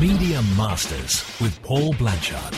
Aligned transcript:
Media 0.00 0.40
Masters 0.56 1.24
with 1.40 1.60
Paul 1.64 1.92
Blanchard. 1.94 2.54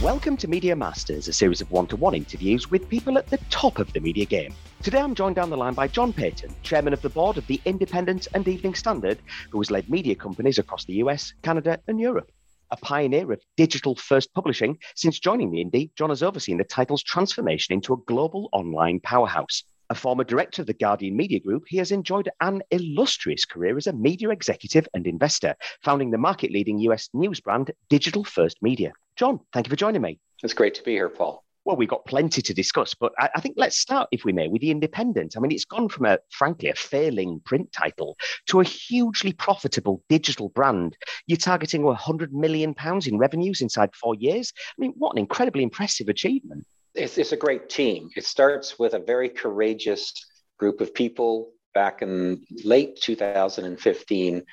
Welcome 0.00 0.36
to 0.36 0.46
Media 0.46 0.76
Masters, 0.76 1.26
a 1.26 1.32
series 1.32 1.60
of 1.60 1.68
one 1.72 1.88
to 1.88 1.96
one 1.96 2.14
interviews 2.14 2.70
with 2.70 2.88
people 2.88 3.18
at 3.18 3.26
the 3.26 3.38
top 3.50 3.80
of 3.80 3.92
the 3.92 3.98
media 3.98 4.24
game. 4.24 4.54
Today 4.84 5.00
I'm 5.00 5.16
joined 5.16 5.34
down 5.34 5.50
the 5.50 5.56
line 5.56 5.74
by 5.74 5.88
John 5.88 6.12
Paton, 6.12 6.54
chairman 6.62 6.92
of 6.92 7.02
the 7.02 7.08
board 7.08 7.38
of 7.38 7.46
the 7.48 7.60
Independent 7.64 8.28
and 8.34 8.46
Evening 8.46 8.76
Standard, 8.76 9.18
who 9.50 9.58
has 9.58 9.72
led 9.72 9.90
media 9.90 10.14
companies 10.14 10.58
across 10.58 10.84
the 10.84 10.94
US, 11.02 11.32
Canada, 11.42 11.80
and 11.88 11.98
Europe. 11.98 12.30
A 12.70 12.76
pioneer 12.76 13.32
of 13.32 13.42
digital 13.56 13.96
first 13.96 14.32
publishing, 14.32 14.78
since 14.94 15.18
joining 15.18 15.50
the 15.50 15.64
Indie, 15.64 15.90
John 15.96 16.10
has 16.10 16.22
overseen 16.22 16.56
the 16.56 16.62
title's 16.62 17.02
transformation 17.02 17.74
into 17.74 17.94
a 17.94 18.04
global 18.06 18.48
online 18.52 19.00
powerhouse. 19.00 19.64
A 19.90 19.94
former 19.94 20.22
director 20.22 20.60
of 20.60 20.66
the 20.66 20.74
Guardian 20.74 21.16
Media 21.16 21.40
Group, 21.40 21.64
he 21.66 21.78
has 21.78 21.92
enjoyed 21.92 22.28
an 22.42 22.60
illustrious 22.70 23.46
career 23.46 23.78
as 23.78 23.86
a 23.86 23.92
media 23.94 24.28
executive 24.28 24.86
and 24.92 25.06
investor, 25.06 25.54
founding 25.82 26.10
the 26.10 26.18
market 26.18 26.50
leading 26.50 26.78
US 26.80 27.08
news 27.14 27.40
brand 27.40 27.70
Digital 27.88 28.22
First 28.22 28.58
Media. 28.60 28.92
John, 29.16 29.40
thank 29.50 29.66
you 29.66 29.70
for 29.70 29.76
joining 29.76 30.02
me. 30.02 30.20
It's 30.42 30.52
great 30.52 30.74
to 30.74 30.82
be 30.82 30.92
here, 30.92 31.08
Paul. 31.08 31.42
Well, 31.64 31.76
we've 31.76 31.88
got 31.88 32.04
plenty 32.04 32.42
to 32.42 32.52
discuss, 32.52 32.92
but 32.92 33.12
I, 33.18 33.30
I, 33.34 33.40
think 33.40 33.54
let's 33.56 33.78
start, 33.78 34.08
if 34.12 34.26
we 34.26 34.32
may, 34.32 34.48
with 34.48 34.60
The 34.60 34.70
Independent. 34.70 35.36
I 35.36 35.40
mean, 35.40 35.52
it's 35.52 35.64
gone 35.64 35.88
from 35.88 36.04
a, 36.04 36.18
frankly, 36.30 36.68
a 36.68 36.74
failing 36.74 37.40
print 37.46 37.72
title 37.72 38.18
to 38.48 38.60
a 38.60 38.64
hugely 38.64 39.32
profitable 39.32 40.02
digital 40.10 40.50
brand. 40.50 40.98
You're 41.26 41.38
targeting 41.38 41.82
100 41.82 42.34
million 42.34 42.74
pounds 42.74 43.06
in 43.06 43.16
revenues 43.16 43.62
inside 43.62 43.96
four 43.96 44.14
years. 44.14 44.52
I 44.56 44.80
mean, 44.80 44.92
what 44.98 45.12
an 45.12 45.18
incredibly 45.18 45.62
impressive 45.62 46.08
achievement 46.08 46.66
it's, 46.98 47.16
it's 47.16 47.32
a 47.32 47.36
great 47.36 47.68
team. 47.68 48.10
It 48.16 48.24
starts 48.24 48.78
with 48.78 48.94
a 48.94 48.98
very 48.98 49.28
courageous 49.28 50.12
group 50.58 50.80
of 50.80 50.92
people 50.92 51.52
back 51.72 52.02
in 52.02 52.44
late 52.64 53.00
2015 53.00 54.44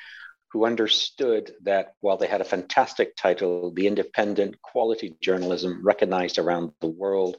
who 0.52 0.66
understood 0.66 1.54
that 1.63 1.94
while 1.99 2.18
they 2.18 2.27
had 2.27 2.40
a 2.40 2.46
fantastic 2.46 3.16
title, 3.18 3.73
the 3.73 3.88
independent 3.88 4.62
quality 4.62 5.16
journalism 5.20 5.82
recognized 5.84 6.38
around 6.38 6.71
the 6.79 6.88
world, 6.88 7.35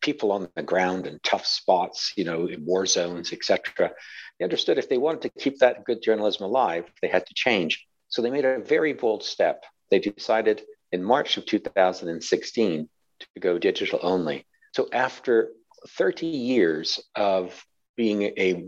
people 0.00 0.30
on 0.30 0.48
the 0.54 0.62
ground 0.62 1.06
in 1.06 1.18
tough 1.24 1.46
spots, 1.46 2.12
you 2.16 2.24
know, 2.24 2.46
in 2.46 2.64
war 2.64 2.86
zones, 2.86 3.32
etc., 3.32 3.90
they 4.38 4.44
understood 4.44 4.78
if 4.78 4.88
they 4.88 4.98
wanted 4.98 5.22
to 5.22 5.42
keep 5.42 5.58
that 5.58 5.84
good 5.84 6.00
journalism 6.02 6.44
alive, 6.44 6.84
they 7.02 7.08
had 7.08 7.26
to 7.26 7.34
change. 7.34 7.86
So 8.08 8.22
they 8.22 8.30
made 8.30 8.44
a 8.44 8.60
very 8.60 8.92
bold 8.92 9.24
step. 9.24 9.64
They 9.90 9.98
decided 9.98 10.62
in 10.92 11.02
March 11.02 11.36
of 11.38 11.46
2016 11.46 12.88
to 13.34 13.40
go 13.40 13.58
digital 13.58 13.98
only. 14.02 14.46
So 14.72 14.88
after 14.92 15.50
30 15.88 16.26
years 16.26 17.00
of 17.14 17.64
being 17.96 18.22
a 18.22 18.64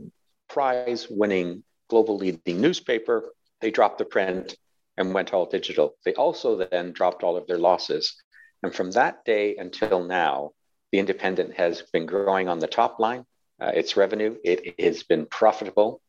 prize 0.49 1.07
winning 1.09 1.63
global 1.89 2.17
leading 2.17 2.61
newspaper, 2.61 3.33
they 3.61 3.71
dropped 3.71 3.99
the 3.99 4.05
print 4.05 4.57
and 4.97 5.15
went 5.15 5.33
all 5.33 5.47
digital. 5.47 5.95
They 6.05 6.15
also 6.15 6.57
then 6.57 6.93
dropped 6.93 7.23
all 7.23 7.37
of 7.37 7.47
their 7.47 7.59
losses. 7.59 8.15
And 8.63 8.75
from 8.75 8.91
that 8.93 9.25
day 9.25 9.57
until 9.57 10.05
now, 10.05 10.53
the 10.91 10.99
Independent 10.99 11.55
has 11.55 11.83
been 11.93 12.07
growing 12.07 12.49
on 12.49 12.59
the 12.59 12.67
top 12.67 12.99
line. 12.99 13.25
Uh, 13.61 13.73
its 13.75 13.97
revenue, 13.97 14.37
it 14.45 14.79
has 14.81 15.03
been 15.05 15.27
profitable 15.27 16.01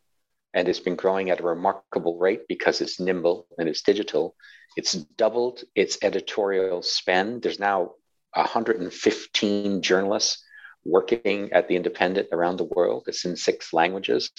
and 0.53 0.67
it's 0.67 0.79
been 0.79 0.95
growing 0.95 1.29
at 1.29 1.39
a 1.39 1.43
remarkable 1.43 2.17
rate 2.17 2.41
because 2.47 2.81
it's 2.81 2.99
nimble 2.99 3.47
and 3.57 3.67
it's 3.67 3.81
digital. 3.81 4.35
It's 4.75 4.93
doubled 4.93 5.63
its 5.75 5.97
editorial 6.01 6.81
spend. 6.81 7.41
There's 7.41 7.59
now 7.59 7.93
115 8.35 9.81
journalists 9.81 10.43
working 10.85 11.51
at 11.53 11.67
the 11.67 11.75
Independent 11.75 12.29
around 12.31 12.57
the 12.57 12.65
world. 12.65 13.05
It's 13.07 13.25
in 13.25 13.35
six 13.35 13.73
languages. 13.73 14.31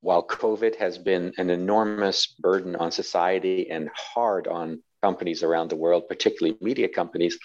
While 0.00 0.26
COVID 0.26 0.76
has 0.76 0.98
been 0.98 1.32
an 1.38 1.50
enormous 1.50 2.26
burden 2.38 2.76
on 2.76 2.92
society 2.92 3.70
and 3.70 3.90
hard 3.94 4.46
on 4.46 4.82
companies 5.02 5.42
around 5.42 5.70
the 5.70 5.76
world, 5.76 6.08
particularly 6.08 6.58
media 6.60 6.88
companies, 6.88 7.38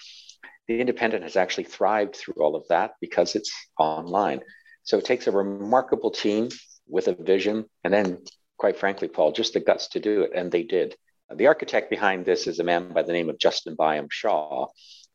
the 0.68 0.80
Independent 0.80 1.24
has 1.24 1.36
actually 1.36 1.64
thrived 1.64 2.14
through 2.14 2.42
all 2.42 2.54
of 2.54 2.68
that 2.68 2.92
because 3.00 3.34
it's 3.34 3.52
online. 3.78 4.40
So 4.84 4.98
it 4.98 5.04
takes 5.04 5.26
a 5.26 5.32
remarkable 5.32 6.10
team 6.10 6.48
with 6.88 7.08
a 7.08 7.14
vision 7.14 7.64
and 7.84 7.92
then, 7.92 8.18
quite 8.58 8.78
frankly, 8.78 9.08
Paul, 9.08 9.32
just 9.32 9.54
the 9.54 9.60
guts 9.60 9.88
to 9.88 10.00
do 10.00 10.22
it. 10.22 10.32
And 10.34 10.50
they 10.52 10.62
did. 10.62 10.94
The 11.34 11.46
architect 11.46 11.88
behind 11.88 12.24
this 12.24 12.46
is 12.46 12.58
a 12.58 12.64
man 12.64 12.92
by 12.92 13.02
the 13.02 13.12
name 13.12 13.30
of 13.30 13.38
Justin 13.38 13.74
Byam 13.74 14.08
Shaw, 14.10 14.66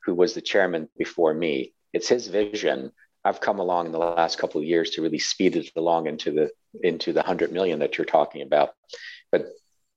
who 0.07 0.15
was 0.15 0.33
the 0.33 0.41
chairman 0.41 0.89
before 0.97 1.33
me. 1.33 1.73
It's 1.93 2.07
his 2.07 2.27
vision. 2.27 2.93
I've 3.25 3.41
come 3.41 3.59
along 3.59 3.87
in 3.87 3.91
the 3.91 3.99
last 3.99 4.39
couple 4.39 4.61
of 4.61 4.65
years 4.65 4.91
to 4.91 5.01
really 5.01 5.19
speed 5.19 5.57
it 5.57 5.69
along 5.75 6.07
into 6.07 6.31
the 6.31 6.49
into 6.81 7.11
the 7.11 7.21
hundred 7.21 7.51
million 7.51 7.79
that 7.79 7.97
you're 7.97 8.05
talking 8.05 8.41
about. 8.41 8.69
But 9.31 9.47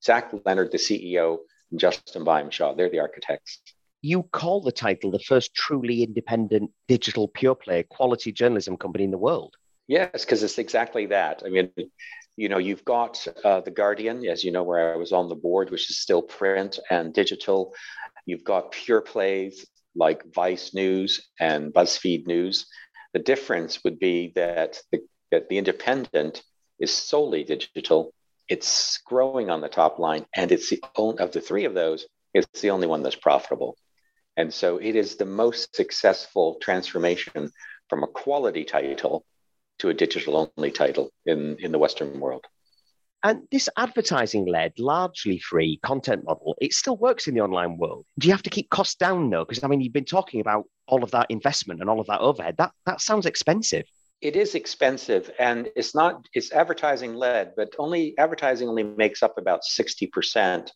Zach 0.02 0.32
Leonard, 0.44 0.72
the 0.72 0.78
CEO, 0.78 1.38
and 1.70 1.78
Justin 1.78 2.24
Byam 2.24 2.50
they're 2.76 2.90
the 2.90 2.98
architects. 2.98 3.60
You 4.02 4.24
call 4.24 4.62
the 4.62 4.72
title 4.72 5.12
the 5.12 5.20
first 5.20 5.54
truly 5.54 6.02
independent 6.02 6.72
digital 6.88 7.28
pure 7.28 7.54
play 7.54 7.84
quality 7.84 8.32
journalism 8.32 8.76
company 8.76 9.04
in 9.04 9.12
the 9.12 9.18
world. 9.18 9.54
Yes, 9.86 10.24
because 10.24 10.42
it's 10.42 10.58
exactly 10.58 11.06
that. 11.06 11.42
I 11.44 11.50
mean, 11.50 11.70
you 12.36 12.48
know, 12.48 12.58
you've 12.58 12.84
got 12.84 13.24
uh, 13.44 13.60
the 13.60 13.70
Guardian, 13.70 14.26
as 14.26 14.42
you 14.42 14.50
know, 14.50 14.62
where 14.64 14.92
I 14.92 14.96
was 14.96 15.12
on 15.12 15.28
the 15.28 15.34
board, 15.34 15.70
which 15.70 15.90
is 15.90 15.98
still 15.98 16.22
print 16.22 16.80
and 16.90 17.12
digital. 17.12 17.74
You've 18.24 18.44
got 18.44 18.72
pure 18.72 19.02
plays 19.02 19.66
like 19.94 20.32
Vice 20.32 20.74
News 20.74 21.28
and 21.38 21.72
BuzzFeed 21.72 22.26
News. 22.26 22.66
The 23.12 23.18
difference 23.20 23.82
would 23.84 23.98
be 23.98 24.32
that 24.36 24.80
the, 24.92 25.00
that 25.30 25.48
the 25.48 25.58
independent 25.58 26.42
is 26.78 26.92
solely 26.92 27.44
digital. 27.44 28.12
It's 28.48 28.98
growing 29.06 29.50
on 29.50 29.60
the 29.60 29.68
top 29.68 29.98
line, 29.98 30.26
and 30.34 30.50
it's 30.50 30.70
the 30.70 30.82
only 30.96 31.18
of 31.18 31.32
the 31.32 31.40
three 31.40 31.64
of 31.64 31.74
those, 31.74 32.06
it's 32.34 32.60
the 32.60 32.70
only 32.70 32.86
one 32.86 33.02
that's 33.02 33.16
profitable. 33.16 33.76
And 34.36 34.52
so 34.52 34.78
it 34.78 34.96
is 34.96 35.16
the 35.16 35.26
most 35.26 35.76
successful 35.76 36.56
transformation 36.62 37.50
from 37.88 38.02
a 38.02 38.08
quality 38.08 38.64
title 38.64 39.24
to 39.80 39.88
a 39.88 39.94
digital 39.94 40.50
only 40.56 40.70
title 40.70 41.10
in, 41.26 41.56
in 41.58 41.72
the 41.72 41.78
Western 41.78 42.20
world. 42.20 42.46
And 43.22 43.42
this 43.50 43.68
advertising 43.76 44.46
led, 44.46 44.72
largely 44.78 45.38
free 45.38 45.78
content 45.82 46.24
model, 46.24 46.56
it 46.60 46.72
still 46.72 46.96
works 46.96 47.28
in 47.28 47.34
the 47.34 47.42
online 47.42 47.76
world. 47.76 48.06
Do 48.18 48.26
you 48.26 48.32
have 48.32 48.42
to 48.44 48.50
keep 48.50 48.70
costs 48.70 48.94
down 48.94 49.28
though? 49.28 49.44
Because 49.44 49.62
I 49.62 49.68
mean, 49.68 49.80
you've 49.80 49.92
been 49.92 50.04
talking 50.04 50.40
about 50.40 50.64
all 50.86 51.04
of 51.04 51.10
that 51.10 51.26
investment 51.28 51.80
and 51.80 51.90
all 51.90 52.00
of 52.00 52.06
that 52.06 52.20
overhead. 52.20 52.56
That 52.56 52.72
that 52.86 53.00
sounds 53.00 53.26
expensive. 53.26 53.84
It 54.22 54.36
is 54.36 54.54
expensive 54.54 55.30
and 55.38 55.68
it's 55.76 55.94
not 55.94 56.26
it's 56.32 56.52
advertising 56.52 57.14
led, 57.14 57.54
but 57.56 57.74
only 57.78 58.16
advertising 58.18 58.68
only 58.68 58.84
makes 58.84 59.22
up 59.22 59.36
about 59.38 59.60
60% 59.70 60.70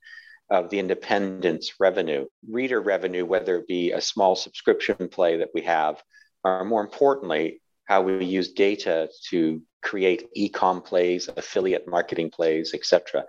of 0.51 0.69
the 0.69 0.79
independence 0.79 1.75
revenue. 1.81 2.27
Reader 2.49 2.81
revenue, 2.81 3.25
whether 3.25 3.57
it 3.57 3.67
be 3.67 3.93
a 3.93 4.01
small 4.01 4.37
subscription 4.37 5.09
play 5.09 5.39
that 5.39 5.51
we 5.55 5.63
have, 5.63 6.03
or 6.43 6.65
more 6.65 6.83
importantly, 6.83 7.63
how 7.87 8.03
we 8.03 8.25
use 8.25 8.53
data 8.53 9.09
to 9.31 9.63
create 9.85 10.29
e-com 10.35 10.81
plays, 10.81 11.29
affiliate 11.37 11.87
marketing 11.87 12.31
plays, 12.31 12.75
etc. 12.75 13.25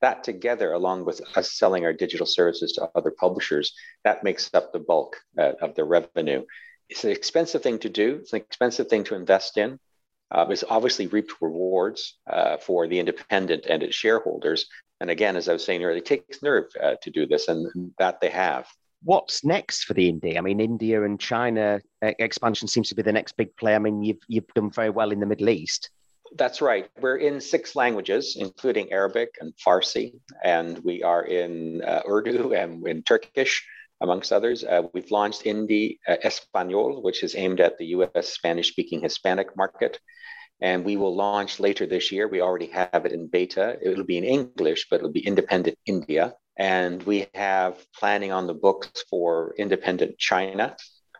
That 0.00 0.24
together, 0.24 0.72
along 0.72 1.04
with 1.04 1.20
us 1.36 1.52
selling 1.52 1.84
our 1.84 1.92
digital 1.92 2.26
services 2.26 2.72
to 2.72 2.88
other 2.94 3.10
publishers, 3.10 3.74
that 4.04 4.24
makes 4.24 4.48
up 4.54 4.72
the 4.72 4.78
bulk 4.78 5.16
uh, 5.38 5.52
of 5.60 5.74
the 5.74 5.84
revenue. 5.84 6.44
It's 6.88 7.04
an 7.04 7.10
expensive 7.10 7.62
thing 7.62 7.80
to 7.80 7.88
do. 7.88 8.20
It's 8.22 8.32
an 8.32 8.40
expensive 8.40 8.88
thing 8.88 9.04
to 9.04 9.16
invest 9.16 9.58
in. 9.58 9.78
Uh, 10.30 10.46
it's 10.50 10.64
obviously 10.68 11.08
reaped 11.08 11.34
rewards 11.40 12.18
uh, 12.28 12.56
for 12.56 12.86
the 12.86 12.98
independent 12.98 13.66
and 13.66 13.82
its 13.82 13.94
shareholders. 13.94 14.66
And 15.00 15.10
again, 15.10 15.36
as 15.36 15.48
I 15.48 15.52
was 15.52 15.64
saying 15.64 15.82
earlier, 15.82 15.98
it 15.98 16.06
takes 16.06 16.42
nerve 16.42 16.66
uh, 16.82 16.94
to 17.02 17.10
do 17.10 17.26
this, 17.26 17.48
and 17.48 17.92
that 17.98 18.20
they 18.20 18.30
have 18.30 18.66
what's 19.06 19.44
next 19.44 19.84
for 19.84 19.94
the 19.94 20.12
indie? 20.12 20.36
I 20.36 20.40
mean, 20.40 20.60
India 20.60 21.02
and 21.04 21.18
China 21.18 21.80
expansion 22.02 22.68
seems 22.68 22.88
to 22.88 22.94
be 22.94 23.02
the 23.02 23.12
next 23.12 23.36
big 23.36 23.56
play. 23.56 23.74
I 23.74 23.78
mean, 23.78 24.02
you've 24.02 24.22
you've 24.28 24.52
done 24.54 24.70
very 24.70 24.90
well 24.90 25.12
in 25.12 25.20
the 25.20 25.26
Middle 25.26 25.48
East. 25.48 25.90
That's 26.36 26.60
right. 26.60 26.90
We're 27.00 27.18
in 27.18 27.40
six 27.40 27.76
languages, 27.76 28.36
including 28.38 28.92
Arabic 28.92 29.30
and 29.40 29.54
Farsi, 29.64 30.18
and 30.44 30.78
we 30.80 31.02
are 31.02 31.24
in 31.24 31.82
uh, 31.82 32.02
Urdu 32.06 32.52
and 32.52 32.86
in 32.86 33.02
Turkish, 33.04 33.64
amongst 34.00 34.32
others. 34.32 34.64
Uh, 34.64 34.82
we've 34.92 35.10
launched 35.10 35.44
Indie 35.44 35.98
uh, 36.08 36.16
Espanol, 36.22 37.02
which 37.02 37.22
is 37.22 37.34
aimed 37.34 37.60
at 37.60 37.78
the 37.78 37.86
US 37.86 38.28
Spanish 38.28 38.70
speaking 38.70 39.00
Hispanic 39.00 39.56
market. 39.56 39.98
And 40.60 40.84
we 40.84 40.96
will 40.96 41.14
launch 41.14 41.60
later 41.60 41.86
this 41.86 42.10
year. 42.10 42.28
We 42.28 42.40
already 42.40 42.68
have 42.68 43.04
it 43.04 43.12
in 43.12 43.28
beta. 43.28 43.78
It'll 43.82 44.04
be 44.04 44.18
in 44.18 44.24
English, 44.24 44.88
but 44.90 44.96
it'll 44.96 45.12
be 45.12 45.26
independent 45.26 45.78
India. 45.86 46.34
And 46.58 47.02
we 47.02 47.26
have 47.34 47.84
planning 47.98 48.32
on 48.32 48.46
the 48.46 48.54
books 48.54 49.04
for 49.10 49.54
independent 49.58 50.18
China, 50.18 50.76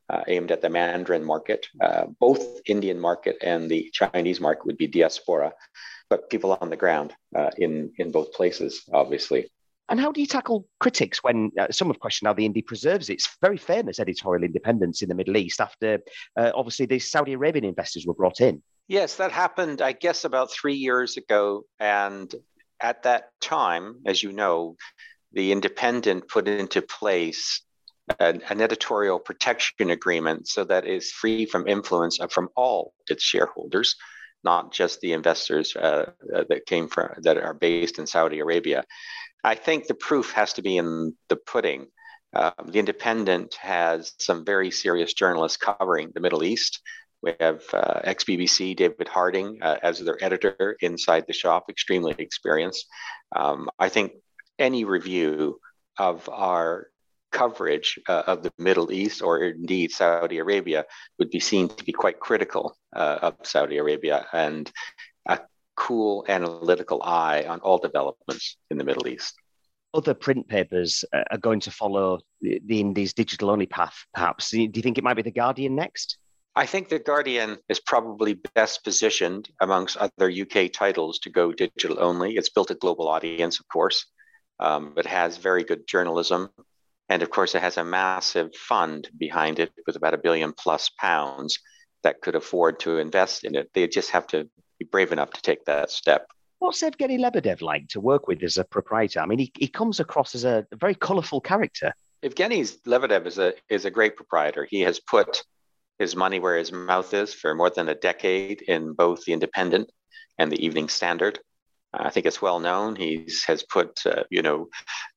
uh, 0.08 0.22
aimed 0.28 0.50
at 0.50 0.62
the 0.62 0.70
Mandarin 0.70 1.24
market. 1.24 1.66
Uh, 1.80 2.06
both 2.20 2.60
Indian 2.66 2.98
market 2.98 3.36
and 3.42 3.70
the 3.70 3.90
Chinese 3.92 4.40
market 4.40 4.66
would 4.66 4.78
be 4.78 4.86
diaspora, 4.86 5.52
but 6.08 6.30
people 6.30 6.56
on 6.60 6.70
the 6.70 6.76
ground 6.76 7.14
uh, 7.34 7.50
in 7.58 7.92
in 7.98 8.10
both 8.10 8.32
places, 8.32 8.82
obviously. 8.92 9.50
And 9.88 10.00
how 10.00 10.10
do 10.10 10.20
you 10.20 10.26
tackle 10.26 10.66
critics 10.80 11.22
when 11.22 11.52
uh, 11.58 11.68
some 11.70 11.88
have 11.88 12.00
questioned 12.00 12.26
how 12.26 12.32
the 12.32 12.48
Indie 12.48 12.64
preserves 12.64 13.08
its 13.08 13.36
very 13.40 13.56
famous 13.56 14.00
editorial 14.00 14.42
independence 14.42 15.00
in 15.00 15.08
the 15.08 15.14
Middle 15.14 15.36
East 15.36 15.60
after 15.60 16.00
uh, 16.36 16.50
obviously 16.54 16.86
the 16.86 16.98
Saudi 16.98 17.34
Arabian 17.34 17.64
investors 17.64 18.04
were 18.04 18.14
brought 18.14 18.40
in? 18.40 18.62
Yes, 18.88 19.16
that 19.16 19.32
happened, 19.32 19.82
I 19.82 19.92
guess, 19.92 20.24
about 20.24 20.52
three 20.52 20.74
years 20.74 21.16
ago. 21.16 21.64
And 21.78 22.32
at 22.80 23.04
that 23.04 23.30
time, 23.40 23.96
as 24.06 24.22
you 24.22 24.32
know, 24.32 24.76
the 25.36 25.52
Independent 25.52 26.28
put 26.28 26.48
into 26.48 26.80
place 26.80 27.60
an, 28.18 28.40
an, 28.48 28.62
editorial 28.62 29.18
protection 29.18 29.90
agreement 29.90 30.48
so 30.48 30.64
that 30.64 30.86
it's 30.86 31.12
free 31.12 31.44
from 31.44 31.68
influence 31.68 32.18
from 32.30 32.48
all 32.56 32.94
its 33.08 33.22
shareholders, 33.22 33.96
not 34.42 34.72
just 34.72 35.00
the 35.00 35.12
investors 35.12 35.76
uh, 35.76 36.10
uh, 36.34 36.44
that 36.48 36.64
came 36.64 36.88
from 36.88 37.10
that 37.18 37.36
are 37.36 37.52
based 37.52 37.98
in 37.98 38.06
Saudi 38.06 38.38
Arabia. 38.38 38.84
I 39.44 39.56
think 39.56 39.86
the 39.86 39.94
proof 39.94 40.32
has 40.32 40.54
to 40.54 40.62
be 40.62 40.78
in 40.78 41.14
the 41.28 41.36
pudding. 41.36 41.88
Uh, 42.34 42.52
the 42.64 42.78
Independent 42.78 43.56
has 43.60 44.14
some 44.18 44.42
very 44.42 44.70
serious 44.70 45.12
journalists 45.12 45.58
covering 45.58 46.12
the 46.14 46.20
Middle 46.20 46.44
East. 46.44 46.80
We 47.22 47.34
have 47.40 47.62
uh, 47.74 48.00
ex 48.04 48.24
BBC 48.24 48.74
David 48.74 49.08
Harding 49.08 49.58
uh, 49.60 49.76
as 49.82 49.98
their 49.98 50.22
editor 50.24 50.76
inside 50.80 51.24
the 51.26 51.34
shop, 51.34 51.68
extremely 51.68 52.14
experienced. 52.18 52.86
Um, 53.34 53.68
I 53.78 53.88
think 53.88 54.12
any 54.58 54.84
review 54.84 55.60
of 55.98 56.28
our 56.28 56.88
coverage 57.32 57.98
uh, 58.08 58.22
of 58.26 58.42
the 58.42 58.52
Middle 58.58 58.90
East 58.92 59.22
or 59.22 59.40
indeed 59.40 59.90
Saudi 59.90 60.38
Arabia 60.38 60.84
would 61.18 61.30
be 61.30 61.40
seen 61.40 61.68
to 61.68 61.84
be 61.84 61.92
quite 61.92 62.20
critical 62.20 62.76
uh, 62.94 63.18
of 63.22 63.34
Saudi 63.42 63.76
Arabia 63.76 64.26
and 64.32 64.70
a 65.26 65.40
cool 65.76 66.24
analytical 66.28 67.02
eye 67.02 67.44
on 67.46 67.60
all 67.60 67.78
developments 67.78 68.56
in 68.70 68.78
the 68.78 68.84
Middle 68.84 69.06
East. 69.06 69.34
Other 69.92 70.14
print 70.14 70.48
papers 70.48 71.04
uh, 71.12 71.24
are 71.30 71.38
going 71.38 71.60
to 71.60 71.70
follow 71.70 72.20
the, 72.40 72.60
the 72.64 72.80
Indies 72.80 73.12
digital 73.12 73.50
only 73.50 73.66
path, 73.66 73.96
perhaps. 74.14 74.50
Do 74.50 74.60
you 74.62 74.82
think 74.82 74.98
it 74.98 75.04
might 75.04 75.14
be 75.14 75.22
The 75.22 75.30
Guardian 75.30 75.74
next? 75.74 76.18
I 76.54 76.64
think 76.64 76.88
The 76.88 76.98
Guardian 76.98 77.58
is 77.68 77.80
probably 77.80 78.40
best 78.54 78.82
positioned 78.82 79.50
amongst 79.60 79.98
other 79.98 80.30
UK 80.30 80.72
titles 80.72 81.18
to 81.20 81.30
go 81.30 81.52
digital 81.52 81.98
only. 82.00 82.36
It's 82.36 82.48
built 82.48 82.70
a 82.70 82.74
global 82.74 83.08
audience, 83.08 83.60
of 83.60 83.68
course. 83.68 84.06
Um, 84.58 84.94
it 84.96 85.06
has 85.06 85.36
very 85.36 85.64
good 85.64 85.86
journalism. 85.86 86.50
And 87.08 87.22
of 87.22 87.30
course, 87.30 87.54
it 87.54 87.62
has 87.62 87.76
a 87.76 87.84
massive 87.84 88.54
fund 88.54 89.08
behind 89.16 89.58
it 89.58 89.72
with 89.86 89.96
about 89.96 90.14
a 90.14 90.18
billion 90.18 90.52
plus 90.52 90.88
pounds 90.88 91.58
that 92.02 92.20
could 92.20 92.34
afford 92.34 92.80
to 92.80 92.98
invest 92.98 93.44
in 93.44 93.54
it. 93.54 93.70
They 93.74 93.86
just 93.86 94.10
have 94.10 94.26
to 94.28 94.48
be 94.78 94.84
brave 94.84 95.12
enough 95.12 95.30
to 95.32 95.42
take 95.42 95.64
that 95.66 95.90
step. 95.90 96.28
What's 96.58 96.82
Evgeny 96.82 97.18
Lebedev 97.18 97.60
like 97.60 97.88
to 97.88 98.00
work 98.00 98.28
with 98.28 98.42
as 98.42 98.56
a 98.56 98.64
proprietor? 98.64 99.20
I 99.20 99.26
mean, 99.26 99.38
he, 99.38 99.52
he 99.58 99.68
comes 99.68 100.00
across 100.00 100.34
as 100.34 100.44
a, 100.44 100.66
very 100.74 100.94
colorful 100.94 101.40
character. 101.40 101.92
Evgeny 102.24 102.62
Lebedev 102.86 103.26
is 103.26 103.38
a, 103.38 103.52
is 103.68 103.84
a 103.84 103.90
great 103.90 104.16
proprietor. 104.16 104.66
He 104.68 104.80
has 104.80 104.98
put 104.98 105.44
his 105.98 106.16
money 106.16 106.40
where 106.40 106.56
his 106.56 106.72
mouth 106.72 107.12
is 107.14 107.32
for 107.32 107.54
more 107.54 107.70
than 107.70 107.88
a 107.88 107.94
decade 107.94 108.62
in 108.62 108.94
both 108.94 109.24
the 109.24 109.32
Independent 109.32 109.90
and 110.38 110.50
the 110.50 110.64
Evening 110.64 110.88
Standard. 110.88 111.38
I 111.98 112.10
think 112.10 112.26
it's 112.26 112.42
well 112.42 112.60
known. 112.60 112.96
He 112.96 113.28
has 113.46 113.62
put, 113.62 114.04
uh, 114.06 114.24
you 114.30 114.42
know, 114.42 114.68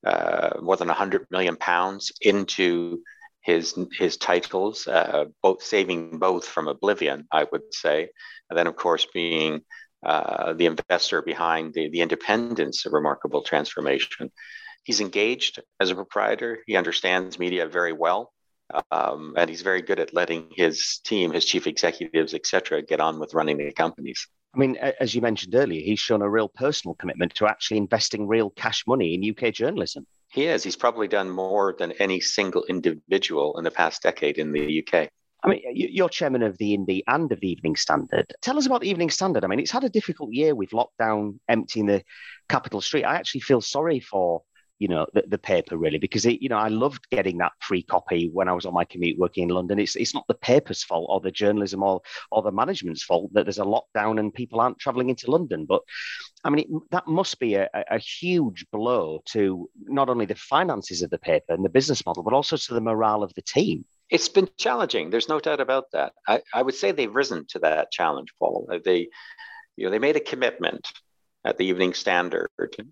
uh, 0.06 0.60
more 0.62 0.78
than 0.78 0.88
100 0.88 1.28
million 1.32 1.56
pounds 1.56 2.12
into 2.22 3.04
his 3.42 3.78
his 3.98 4.18
titles, 4.18 4.88
uh, 4.88 5.26
both 5.42 5.64
saving 5.64 6.20
both 6.20 6.46
from 6.46 6.68
oblivion, 6.68 7.28
I 7.32 7.46
would 7.52 7.74
say, 7.74 8.10
and 8.50 8.58
then 8.58 8.68
of 8.68 8.76
course 8.76 9.08
being 9.14 9.62
uh, 10.06 10.54
the 10.54 10.66
investor 10.66 11.22
behind 11.22 11.74
the, 11.74 11.90
the 11.90 12.02
independence, 12.02 12.86
a 12.86 12.90
remarkable 12.90 13.42
transformation. 13.42 14.32
He's 14.84 15.02
engaged 15.02 15.60
as 15.80 15.92
a 15.92 15.96
proprietor. 15.96 16.60
He 16.66 16.76
understands 16.76 17.38
media 17.40 17.68
very 17.68 17.94
well. 17.94 18.32
Um, 18.92 19.34
and 19.36 19.50
he's 19.50 19.64
very 19.64 19.82
good 19.82 20.00
at 20.00 20.14
letting 20.14 20.52
his 20.56 21.00
team, 21.04 21.32
his 21.32 21.46
chief 21.46 21.66
executives, 21.68 22.34
et 22.34 22.46
cetera, 22.46 22.82
get 22.82 23.00
on 23.00 23.20
with 23.20 23.34
running 23.34 23.58
the 23.58 23.72
companies. 23.72 24.28
I 24.54 24.58
mean, 24.58 24.78
as 24.78 25.14
you 25.14 25.22
mentioned 25.22 25.54
earlier, 25.54 25.82
he's 25.82 26.00
shown 26.00 26.22
a 26.22 26.30
real 26.30 26.50
personal 26.50 26.96
commitment 26.96 27.36
to 27.36 27.48
actually 27.48 27.78
investing 27.78 28.28
real 28.28 28.50
cash 28.50 28.84
money 28.88 29.14
in 29.14 29.30
UK 29.30 29.54
journalism. 29.54 30.08
He 30.32 30.46
is. 30.46 30.64
He's 30.64 30.76
probably 30.76 31.08
done 31.08 31.30
more 31.30 31.76
than 31.78 31.92
any 31.94 32.20
single 32.20 32.64
individual 32.66 33.58
in 33.58 33.64
the 33.64 33.72
past 33.72 34.02
decade 34.02 34.38
in 34.38 34.52
the 34.52 34.84
UK. 34.84 35.10
I 35.44 35.48
mean, 35.48 35.62
you're 35.74 36.10
chairman 36.10 36.44
of 36.44 36.58
the 36.58 36.78
Indie 36.78 37.04
and 37.08 37.32
of 37.32 37.40
the 37.40 37.50
Evening 37.50 37.76
Standard. 37.76 38.26
Tell 38.42 38.58
us 38.58 38.66
about 38.66 38.82
the 38.82 38.90
Evening 38.90 39.10
Standard. 39.10 39.46
I 39.46 39.48
mean, 39.48 39.60
it's 39.60 39.72
had 39.72 39.86
a 39.86 39.90
difficult 39.90 40.34
year 40.34 40.54
with 40.54 40.72
lockdown, 40.72 41.40
emptying 41.48 41.86
the 41.86 42.04
capital 42.50 42.82
street. 42.82 43.06
I 43.06 43.16
actually 43.16 43.42
feel 43.42 43.62
sorry 43.62 44.02
for 44.02 44.42
you 44.80 44.88
know 44.88 45.06
the, 45.14 45.24
the 45.28 45.38
paper 45.38 45.78
really 45.78 46.00
because 46.00 46.26
it 46.26 46.42
you 46.42 46.50
know 46.50 46.58
I 46.58 46.70
loved 46.70 47.10
getting 47.10 47.38
that 47.38 47.52
free 47.60 47.84
copy 47.84 48.30
when 48.34 48.48
I 48.48 48.54
was 48.54 48.66
on 48.66 48.74
my 48.74 48.86
commute 48.86 49.20
working 49.20 49.44
in 49.44 49.50
London. 49.50 49.78
It's 49.78 49.96
it's 49.96 50.14
not 50.14 50.26
the 50.28 50.34
paper's 50.34 50.84
fault 50.84 51.08
or 51.10 51.20
the 51.20 51.32
journalism 51.32 51.84
or 51.84 52.02
or 52.32 52.42
the 52.42 52.52
management's 52.52 53.04
fault 53.04 53.32
that 53.34 53.46
there's 53.46 53.60
a 53.60 53.64
lockdown 53.64 54.20
and 54.20 54.34
people 54.34 54.62
aren't 54.62 54.80
travelling 54.80 55.10
into 55.10 55.30
London. 55.30 55.66
But 55.66 55.82
I 56.44 56.50
mean 56.50 56.60
it, 56.60 56.92
that 56.92 57.08
must 57.08 57.40
be 57.40 57.56
a, 57.56 57.70
a 57.74 58.00
huge 58.00 58.66
blow 58.72 59.22
to 59.28 59.70
not 59.84 60.10
only 60.10 60.26
the 60.26 60.36
finances 60.36 61.02
of 61.02 61.10
the 61.10 61.20
paper 61.20 61.54
and 61.54 61.64
the 61.64 61.70
business 61.70 62.06
model, 62.06 62.24
but 62.24 62.34
also 62.34 62.56
to 62.56 62.74
the 62.74 62.82
morale 62.82 63.22
of 63.22 63.34
the 63.34 63.42
team. 63.42 63.86
It's 64.10 64.30
been 64.30 64.50
challenging. 64.58 65.10
There's 65.10 65.30
no 65.30 65.40
doubt 65.40 65.60
about 65.60 65.92
that. 65.92 66.14
I, 66.28 66.42
I 66.54 66.64
would 66.64 66.74
say 66.74 66.92
they've 66.92 67.14
risen 67.14 67.46
to 67.50 67.60
that 67.60 67.92
challenge, 67.92 68.30
Paul. 68.40 68.68
They, 68.84 69.10
you 69.76 69.86
know, 69.86 69.92
they 69.92 70.00
made 70.00 70.16
a 70.16 70.22
commitment 70.22 70.88
at 71.46 71.58
the 71.58 71.66
Evening 71.66 71.94
Standard, 71.94 72.50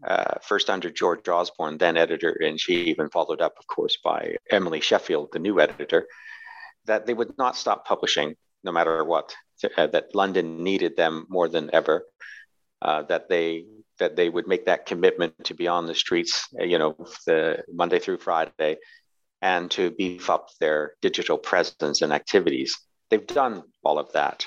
uh, 0.07 0.35
first 0.41 0.69
under 0.69 0.89
George 0.89 1.27
Osborne, 1.27 1.77
then 1.77 1.97
editor 1.97 2.31
in 2.31 2.57
chief, 2.57 2.97
and 2.99 3.11
followed 3.11 3.41
up, 3.41 3.55
of 3.59 3.67
course, 3.67 3.97
by 4.03 4.37
Emily 4.49 4.79
Sheffield, 4.79 5.29
the 5.33 5.39
new 5.39 5.59
editor, 5.59 6.07
that 6.85 7.05
they 7.05 7.13
would 7.13 7.37
not 7.37 7.57
stop 7.57 7.85
publishing 7.85 8.35
no 8.63 8.71
matter 8.71 9.03
what, 9.03 9.35
uh, 9.77 9.87
that 9.87 10.15
London 10.15 10.63
needed 10.63 10.95
them 10.95 11.25
more 11.29 11.47
than 11.49 11.69
ever, 11.73 12.05
uh, 12.81 13.03
that 13.03 13.29
they 13.29 13.65
that 13.99 14.15
they 14.15 14.29
would 14.29 14.47
make 14.47 14.65
that 14.65 14.85
commitment 14.85 15.33
to 15.43 15.55
be 15.55 15.67
on 15.67 15.87
the 15.87 15.95
streets, 15.95 16.47
uh, 16.59 16.63
you 16.63 16.77
know, 16.77 16.95
the 17.25 17.63
Monday 17.73 17.97
through 17.97 18.17
Friday, 18.17 18.77
and 19.41 19.71
to 19.71 19.89
beef 19.91 20.29
up 20.29 20.49
their 20.59 20.93
digital 21.01 21.37
presence 21.37 22.03
and 22.03 22.13
activities. 22.13 22.77
They've 23.09 23.25
done 23.25 23.63
all 23.83 23.97
of 23.97 24.11
that. 24.13 24.45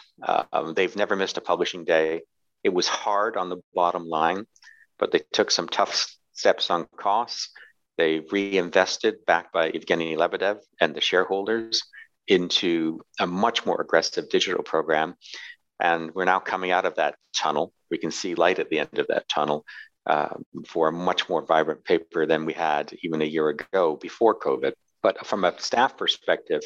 Um, 0.52 0.74
they've 0.74 0.94
never 0.94 1.16
missed 1.16 1.38
a 1.38 1.40
publishing 1.40 1.84
day. 1.84 2.22
It 2.62 2.74
was 2.74 2.88
hard 2.88 3.36
on 3.36 3.48
the 3.48 3.62
bottom 3.74 4.06
line, 4.08 4.46
but 4.98 5.12
they 5.12 5.22
took 5.32 5.50
some 5.50 5.68
tough 5.68 6.14
steps 6.32 6.70
on 6.70 6.86
costs. 6.96 7.50
They 7.96 8.20
reinvested, 8.20 9.26
backed 9.26 9.52
by 9.52 9.70
Evgeny 9.70 10.16
Lebedev 10.16 10.60
and 10.80 10.94
the 10.94 11.00
shareholders, 11.00 11.82
into 12.28 13.00
a 13.18 13.26
much 13.26 13.66
more 13.66 13.80
aggressive 13.80 14.28
digital 14.28 14.62
program. 14.62 15.16
And 15.80 16.14
we're 16.14 16.24
now 16.24 16.38
coming 16.38 16.70
out 16.70 16.84
of 16.84 16.96
that 16.96 17.16
tunnel. 17.34 17.72
We 17.90 17.98
can 17.98 18.10
see 18.10 18.34
light 18.34 18.58
at 18.58 18.70
the 18.70 18.78
end 18.78 18.98
of 18.98 19.06
that 19.08 19.28
tunnel 19.28 19.64
uh, 20.06 20.34
for 20.66 20.88
a 20.88 20.92
much 20.92 21.28
more 21.28 21.44
vibrant 21.44 21.84
paper 21.84 22.26
than 22.26 22.46
we 22.46 22.52
had 22.52 22.92
even 23.02 23.22
a 23.22 23.26
year 23.26 23.48
ago 23.48 23.96
before 23.96 24.38
COVID. 24.38 24.72
But 25.02 25.26
from 25.26 25.44
a 25.44 25.58
staff 25.60 25.96
perspective, 25.96 26.60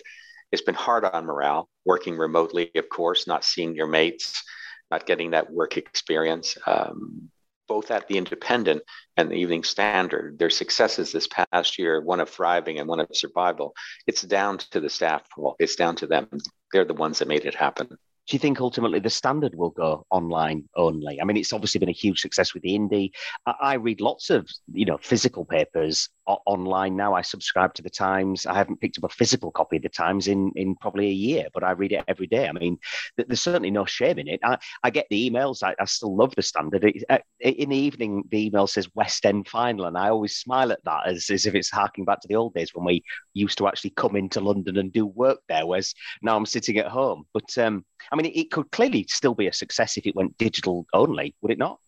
it's 0.52 0.62
been 0.62 0.74
hard 0.74 1.04
on 1.04 1.24
morale, 1.24 1.68
working 1.84 2.16
remotely, 2.16 2.70
of 2.76 2.88
course, 2.88 3.26
not 3.26 3.44
seeing 3.44 3.74
your 3.74 3.86
mates, 3.86 4.42
not 4.90 5.06
getting 5.06 5.32
that 5.32 5.52
work 5.52 5.76
experience. 5.76 6.56
Um, 6.66 7.30
both 7.66 7.90
at 7.90 8.06
the 8.08 8.18
Independent 8.18 8.82
and 9.16 9.30
the 9.30 9.36
Evening 9.36 9.64
Standard, 9.64 10.38
their 10.38 10.50
successes 10.50 11.12
this 11.12 11.26
past 11.26 11.78
year, 11.78 12.00
one 12.00 12.20
of 12.20 12.28
thriving 12.28 12.78
and 12.78 12.86
one 12.86 13.00
of 13.00 13.08
survival, 13.12 13.74
it's 14.06 14.20
down 14.20 14.58
to 14.58 14.80
the 14.80 14.90
staff, 14.90 15.22
Paul. 15.34 15.56
It's 15.58 15.74
down 15.74 15.96
to 15.96 16.06
them. 16.06 16.28
They're 16.72 16.84
the 16.84 16.92
ones 16.92 17.20
that 17.20 17.28
made 17.28 17.46
it 17.46 17.54
happen 17.54 17.96
do 18.26 18.34
you 18.34 18.38
think 18.38 18.60
ultimately 18.60 19.00
the 19.00 19.10
standard 19.10 19.54
will 19.54 19.70
go 19.70 20.06
online 20.10 20.66
only? 20.76 21.20
I 21.20 21.24
mean, 21.24 21.36
it's 21.36 21.52
obviously 21.52 21.78
been 21.78 21.90
a 21.90 21.92
huge 21.92 22.20
success 22.20 22.54
with 22.54 22.62
the 22.62 22.70
indie. 22.78 23.10
I, 23.44 23.54
I 23.60 23.74
read 23.74 24.00
lots 24.00 24.30
of 24.30 24.48
you 24.72 24.86
know 24.86 24.96
physical 24.96 25.44
papers 25.44 26.08
o- 26.26 26.38
online 26.46 26.96
now. 26.96 27.12
I 27.14 27.20
subscribe 27.20 27.74
to 27.74 27.82
the 27.82 27.90
Times. 27.90 28.46
I 28.46 28.54
haven't 28.54 28.80
picked 28.80 28.96
up 28.96 29.04
a 29.04 29.14
physical 29.14 29.50
copy 29.50 29.76
of 29.76 29.82
the 29.82 29.90
Times 29.90 30.28
in 30.28 30.52
in 30.56 30.74
probably 30.76 31.08
a 31.08 31.12
year, 31.12 31.48
but 31.52 31.64
I 31.64 31.72
read 31.72 31.92
it 31.92 32.04
every 32.08 32.26
day. 32.26 32.48
I 32.48 32.52
mean, 32.52 32.78
th- 33.18 33.28
there's 33.28 33.42
certainly 33.42 33.70
no 33.70 33.84
shame 33.84 34.18
in 34.18 34.28
it. 34.28 34.40
I, 34.42 34.56
I 34.82 34.88
get 34.88 35.06
the 35.10 35.30
emails. 35.30 35.62
I, 35.62 35.74
I 35.78 35.84
still 35.84 36.16
love 36.16 36.34
the 36.34 36.42
standard. 36.42 36.82
It, 36.84 37.04
uh, 37.10 37.18
in 37.40 37.68
the 37.68 37.76
evening, 37.76 38.24
the 38.30 38.46
email 38.46 38.66
says 38.66 38.88
West 38.94 39.26
End 39.26 39.46
final, 39.48 39.84
and 39.84 39.98
I 39.98 40.08
always 40.08 40.36
smile 40.36 40.72
at 40.72 40.82
that 40.84 41.06
as, 41.06 41.28
as 41.28 41.44
if 41.44 41.54
it's 41.54 41.70
harking 41.70 42.06
back 42.06 42.20
to 42.22 42.28
the 42.28 42.36
old 42.36 42.54
days 42.54 42.70
when 42.74 42.86
we 42.86 43.04
used 43.34 43.58
to 43.58 43.68
actually 43.68 43.90
come 43.90 44.16
into 44.16 44.40
London 44.40 44.78
and 44.78 44.90
do 44.92 45.04
work 45.04 45.40
there. 45.50 45.66
Whereas 45.66 45.94
now 46.22 46.36
I'm 46.36 46.46
sitting 46.46 46.78
at 46.78 46.86
home, 46.86 47.26
but. 47.34 47.58
um 47.58 47.84
I 48.14 48.16
mean, 48.16 48.30
it, 48.32 48.52
could 48.52 48.70
clearly 48.70 49.06
still 49.08 49.34
be 49.34 49.48
a 49.48 49.52
success 49.52 49.96
if 49.96 50.06
it 50.06 50.14
went 50.14 50.38
digital 50.38 50.86
only, 50.94 51.34
would 51.42 51.50
it 51.50 51.58
not? 51.58 51.80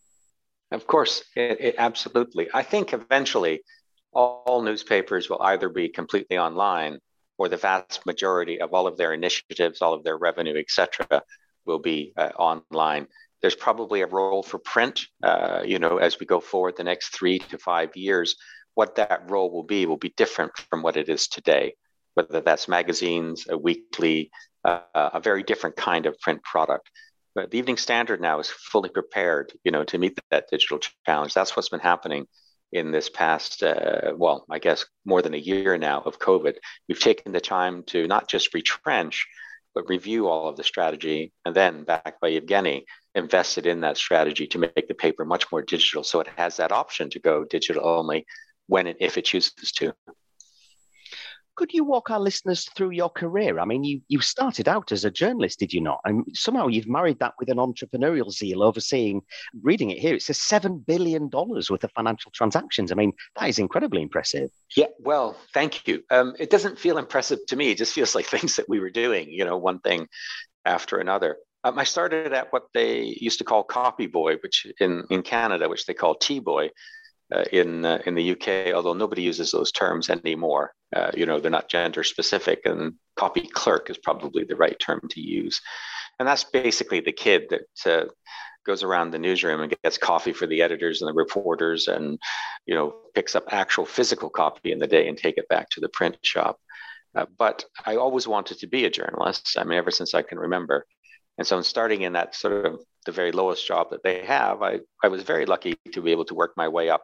Of 0.72 0.88
course, 0.88 1.22
it, 1.36 1.60
it 1.60 1.74
absolutely. 1.78 2.48
I 2.52 2.64
think 2.64 2.92
eventually 2.92 3.60
all, 4.12 4.42
all 4.44 4.60
newspapers 4.60 5.30
will 5.30 5.40
either 5.40 5.68
be 5.68 5.88
completely 5.88 6.36
online 6.36 6.98
or 7.38 7.48
the 7.48 7.56
vast 7.56 8.04
majority 8.06 8.60
of 8.60 8.74
all 8.74 8.88
of 8.88 8.96
their 8.96 9.12
initiatives, 9.12 9.80
all 9.80 9.94
of 9.94 10.02
their 10.02 10.18
revenue, 10.18 10.58
et 10.58 10.68
cetera, 10.68 11.22
will 11.64 11.78
be 11.78 12.12
uh, 12.16 12.30
online. 12.36 13.06
There's 13.40 13.54
probably 13.54 14.00
a 14.00 14.08
role 14.08 14.42
for 14.42 14.58
print, 14.58 15.02
uh, 15.22 15.62
you 15.64 15.78
know, 15.78 15.98
as 15.98 16.18
we 16.18 16.26
go 16.26 16.40
forward 16.40 16.76
the 16.76 16.82
next 16.82 17.16
three 17.16 17.38
to 17.38 17.56
five 17.56 17.94
years. 17.94 18.34
What 18.74 18.96
that 18.96 19.30
role 19.30 19.52
will 19.52 19.62
be 19.62 19.86
will 19.86 19.96
be 19.96 20.12
different 20.16 20.50
from 20.70 20.82
what 20.82 20.96
it 20.96 21.08
is 21.08 21.28
today, 21.28 21.74
whether 22.14 22.40
that's 22.40 22.66
magazines, 22.66 23.46
a 23.48 23.56
weekly, 23.56 24.32
uh, 24.66 24.80
a 24.94 25.20
very 25.20 25.42
different 25.42 25.76
kind 25.76 26.06
of 26.06 26.18
print 26.20 26.42
product. 26.42 26.90
But 27.34 27.50
the 27.50 27.58
Evening 27.58 27.76
Standard 27.76 28.20
now 28.20 28.40
is 28.40 28.48
fully 28.48 28.88
prepared, 28.88 29.52
you 29.64 29.70
know, 29.70 29.84
to 29.84 29.98
meet 29.98 30.18
that 30.30 30.48
digital 30.50 30.80
challenge. 31.06 31.34
That's 31.34 31.54
what's 31.54 31.68
been 31.68 31.80
happening 31.80 32.26
in 32.72 32.90
this 32.90 33.08
past, 33.08 33.62
uh, 33.62 34.12
well, 34.16 34.44
I 34.50 34.58
guess 34.58 34.86
more 35.04 35.22
than 35.22 35.34
a 35.34 35.38
year 35.38 35.78
now 35.78 36.00
of 36.00 36.18
COVID. 36.18 36.54
We've 36.88 36.98
taken 36.98 37.32
the 37.32 37.40
time 37.40 37.84
to 37.88 38.06
not 38.06 38.28
just 38.28 38.54
retrench, 38.54 39.26
but 39.74 39.88
review 39.88 40.28
all 40.28 40.48
of 40.48 40.56
the 40.56 40.64
strategy, 40.64 41.32
and 41.44 41.54
then 41.54 41.84
backed 41.84 42.20
by 42.20 42.30
Evgeny, 42.32 42.84
invested 43.14 43.66
in 43.66 43.82
that 43.82 43.96
strategy 43.96 44.46
to 44.48 44.58
make 44.58 44.88
the 44.88 44.94
paper 44.94 45.24
much 45.24 45.44
more 45.52 45.62
digital, 45.62 46.02
so 46.02 46.20
it 46.20 46.28
has 46.36 46.56
that 46.56 46.72
option 46.72 47.10
to 47.10 47.20
go 47.20 47.44
digital 47.44 47.86
only 47.86 48.26
when 48.66 48.86
and 48.86 48.96
if 49.00 49.16
it 49.18 49.26
chooses 49.26 49.72
to. 49.72 49.92
Could 51.56 51.72
you 51.72 51.84
walk 51.84 52.10
our 52.10 52.20
listeners 52.20 52.68
through 52.76 52.90
your 52.90 53.08
career? 53.08 53.58
I 53.58 53.64
mean, 53.64 53.82
you 53.82 54.02
you 54.08 54.20
started 54.20 54.68
out 54.68 54.92
as 54.92 55.04
a 55.04 55.10
journalist, 55.10 55.58
did 55.58 55.72
you 55.72 55.80
not? 55.80 56.00
And 56.04 56.24
somehow 56.34 56.68
you've 56.68 56.86
married 56.86 57.18
that 57.20 57.34
with 57.38 57.48
an 57.48 57.56
entrepreneurial 57.56 58.30
zeal, 58.30 58.62
overseeing. 58.62 59.22
Reading 59.62 59.90
it 59.90 59.98
here, 59.98 60.14
it 60.14 60.22
says 60.22 60.40
seven 60.40 60.78
billion 60.78 61.28
dollars 61.28 61.70
worth 61.70 61.84
of 61.84 61.92
financial 61.92 62.30
transactions. 62.32 62.92
I 62.92 62.94
mean, 62.94 63.12
that 63.38 63.48
is 63.48 63.58
incredibly 63.58 64.02
impressive. 64.02 64.50
Yeah, 64.76 64.86
well, 64.98 65.36
thank 65.54 65.88
you. 65.88 66.02
Um, 66.10 66.34
it 66.38 66.50
doesn't 66.50 66.78
feel 66.78 66.98
impressive 66.98 67.38
to 67.48 67.56
me. 67.56 67.70
It 67.70 67.78
just 67.78 67.94
feels 67.94 68.14
like 68.14 68.26
things 68.36 68.56
that 68.56 68.68
we 68.68 68.78
were 68.78 68.90
doing, 68.90 69.30
you 69.30 69.44
know, 69.44 69.56
one 69.56 69.80
thing 69.80 70.08
after 70.66 70.98
another. 70.98 71.38
Um, 71.64 71.78
I 71.78 71.84
started 71.84 72.32
at 72.32 72.52
what 72.52 72.64
they 72.74 73.16
used 73.18 73.38
to 73.38 73.44
call 73.44 73.64
Copy 73.64 74.06
Boy, 74.06 74.36
which 74.42 74.66
in 74.78 75.04
in 75.10 75.22
Canada, 75.22 75.68
which 75.68 75.86
they 75.86 75.94
call 75.94 76.14
Tea 76.14 76.38
Boy, 76.38 76.68
uh, 77.34 77.44
in 77.52 77.84
uh, 77.84 77.98
in 78.06 78.14
the 78.14 78.32
UK, 78.32 78.72
although 78.74 78.92
nobody 78.92 79.22
uses 79.22 79.50
those 79.50 79.72
terms 79.72 80.10
anymore. 80.10 80.72
Uh, 80.94 81.10
you 81.16 81.26
know, 81.26 81.40
they're 81.40 81.50
not 81.50 81.68
gender 81.68 82.04
specific, 82.04 82.60
and 82.64 82.94
copy 83.16 83.48
clerk 83.48 83.90
is 83.90 83.98
probably 83.98 84.44
the 84.44 84.56
right 84.56 84.78
term 84.78 85.00
to 85.10 85.20
use. 85.20 85.60
And 86.18 86.28
that's 86.28 86.44
basically 86.44 87.00
the 87.00 87.12
kid 87.12 87.50
that 87.50 87.92
uh, 87.92 88.06
goes 88.64 88.82
around 88.82 89.10
the 89.10 89.18
newsroom 89.18 89.60
and 89.60 89.74
gets 89.82 89.98
coffee 89.98 90.32
for 90.32 90.46
the 90.46 90.62
editors 90.62 91.02
and 91.02 91.08
the 91.08 91.14
reporters, 91.14 91.88
and 91.88 92.18
you 92.64 92.74
know, 92.74 92.94
picks 93.14 93.34
up 93.34 93.52
actual 93.52 93.86
physical 93.86 94.30
copy 94.30 94.70
in 94.70 94.78
the 94.78 94.86
day 94.86 95.08
and 95.08 95.18
take 95.18 95.36
it 95.36 95.48
back 95.48 95.68
to 95.70 95.80
the 95.80 95.88
print 95.88 96.16
shop. 96.22 96.58
Uh, 97.16 97.26
but 97.38 97.64
I 97.84 97.96
always 97.96 98.28
wanted 98.28 98.60
to 98.60 98.68
be 98.68 98.84
a 98.84 98.90
journalist. 98.90 99.56
I 99.58 99.64
mean, 99.64 99.78
ever 99.78 99.90
since 99.90 100.14
I 100.14 100.22
can 100.22 100.38
remember. 100.38 100.86
And 101.38 101.46
so, 101.46 101.60
starting 101.62 102.02
in 102.02 102.12
that 102.12 102.34
sort 102.36 102.66
of 102.66 102.80
the 103.04 103.12
very 103.12 103.32
lowest 103.32 103.66
job 103.66 103.90
that 103.90 104.02
they 104.04 104.24
have, 104.24 104.62
I, 104.62 104.80
I 105.02 105.08
was 105.08 105.22
very 105.22 105.44
lucky 105.44 105.74
to 105.92 106.00
be 106.00 106.12
able 106.12 106.24
to 106.26 106.34
work 106.34 106.52
my 106.56 106.68
way 106.68 106.88
up 106.88 107.02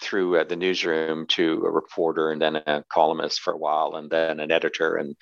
through 0.00 0.40
uh, 0.40 0.44
the 0.44 0.56
newsroom 0.56 1.26
to 1.26 1.62
a 1.64 1.70
reporter 1.70 2.30
and 2.30 2.40
then 2.40 2.56
a 2.56 2.84
columnist 2.90 3.40
for 3.40 3.52
a 3.52 3.58
while 3.58 3.96
and 3.96 4.10
then 4.10 4.40
an 4.40 4.50
editor. 4.50 4.96
And 4.96 5.16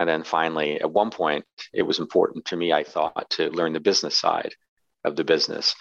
and 0.00 0.08
then 0.08 0.24
finally 0.24 0.80
at 0.80 0.90
one 0.90 1.10
point 1.10 1.44
it 1.74 1.82
was 1.82 1.98
important 1.98 2.46
to 2.46 2.56
me 2.56 2.72
i 2.72 2.82
thought 2.82 3.28
to 3.30 3.50
learn 3.50 3.74
the 3.74 3.80
business 3.80 4.16
side 4.16 4.54
of 5.04 5.14
the 5.14 5.24
business. 5.24 5.74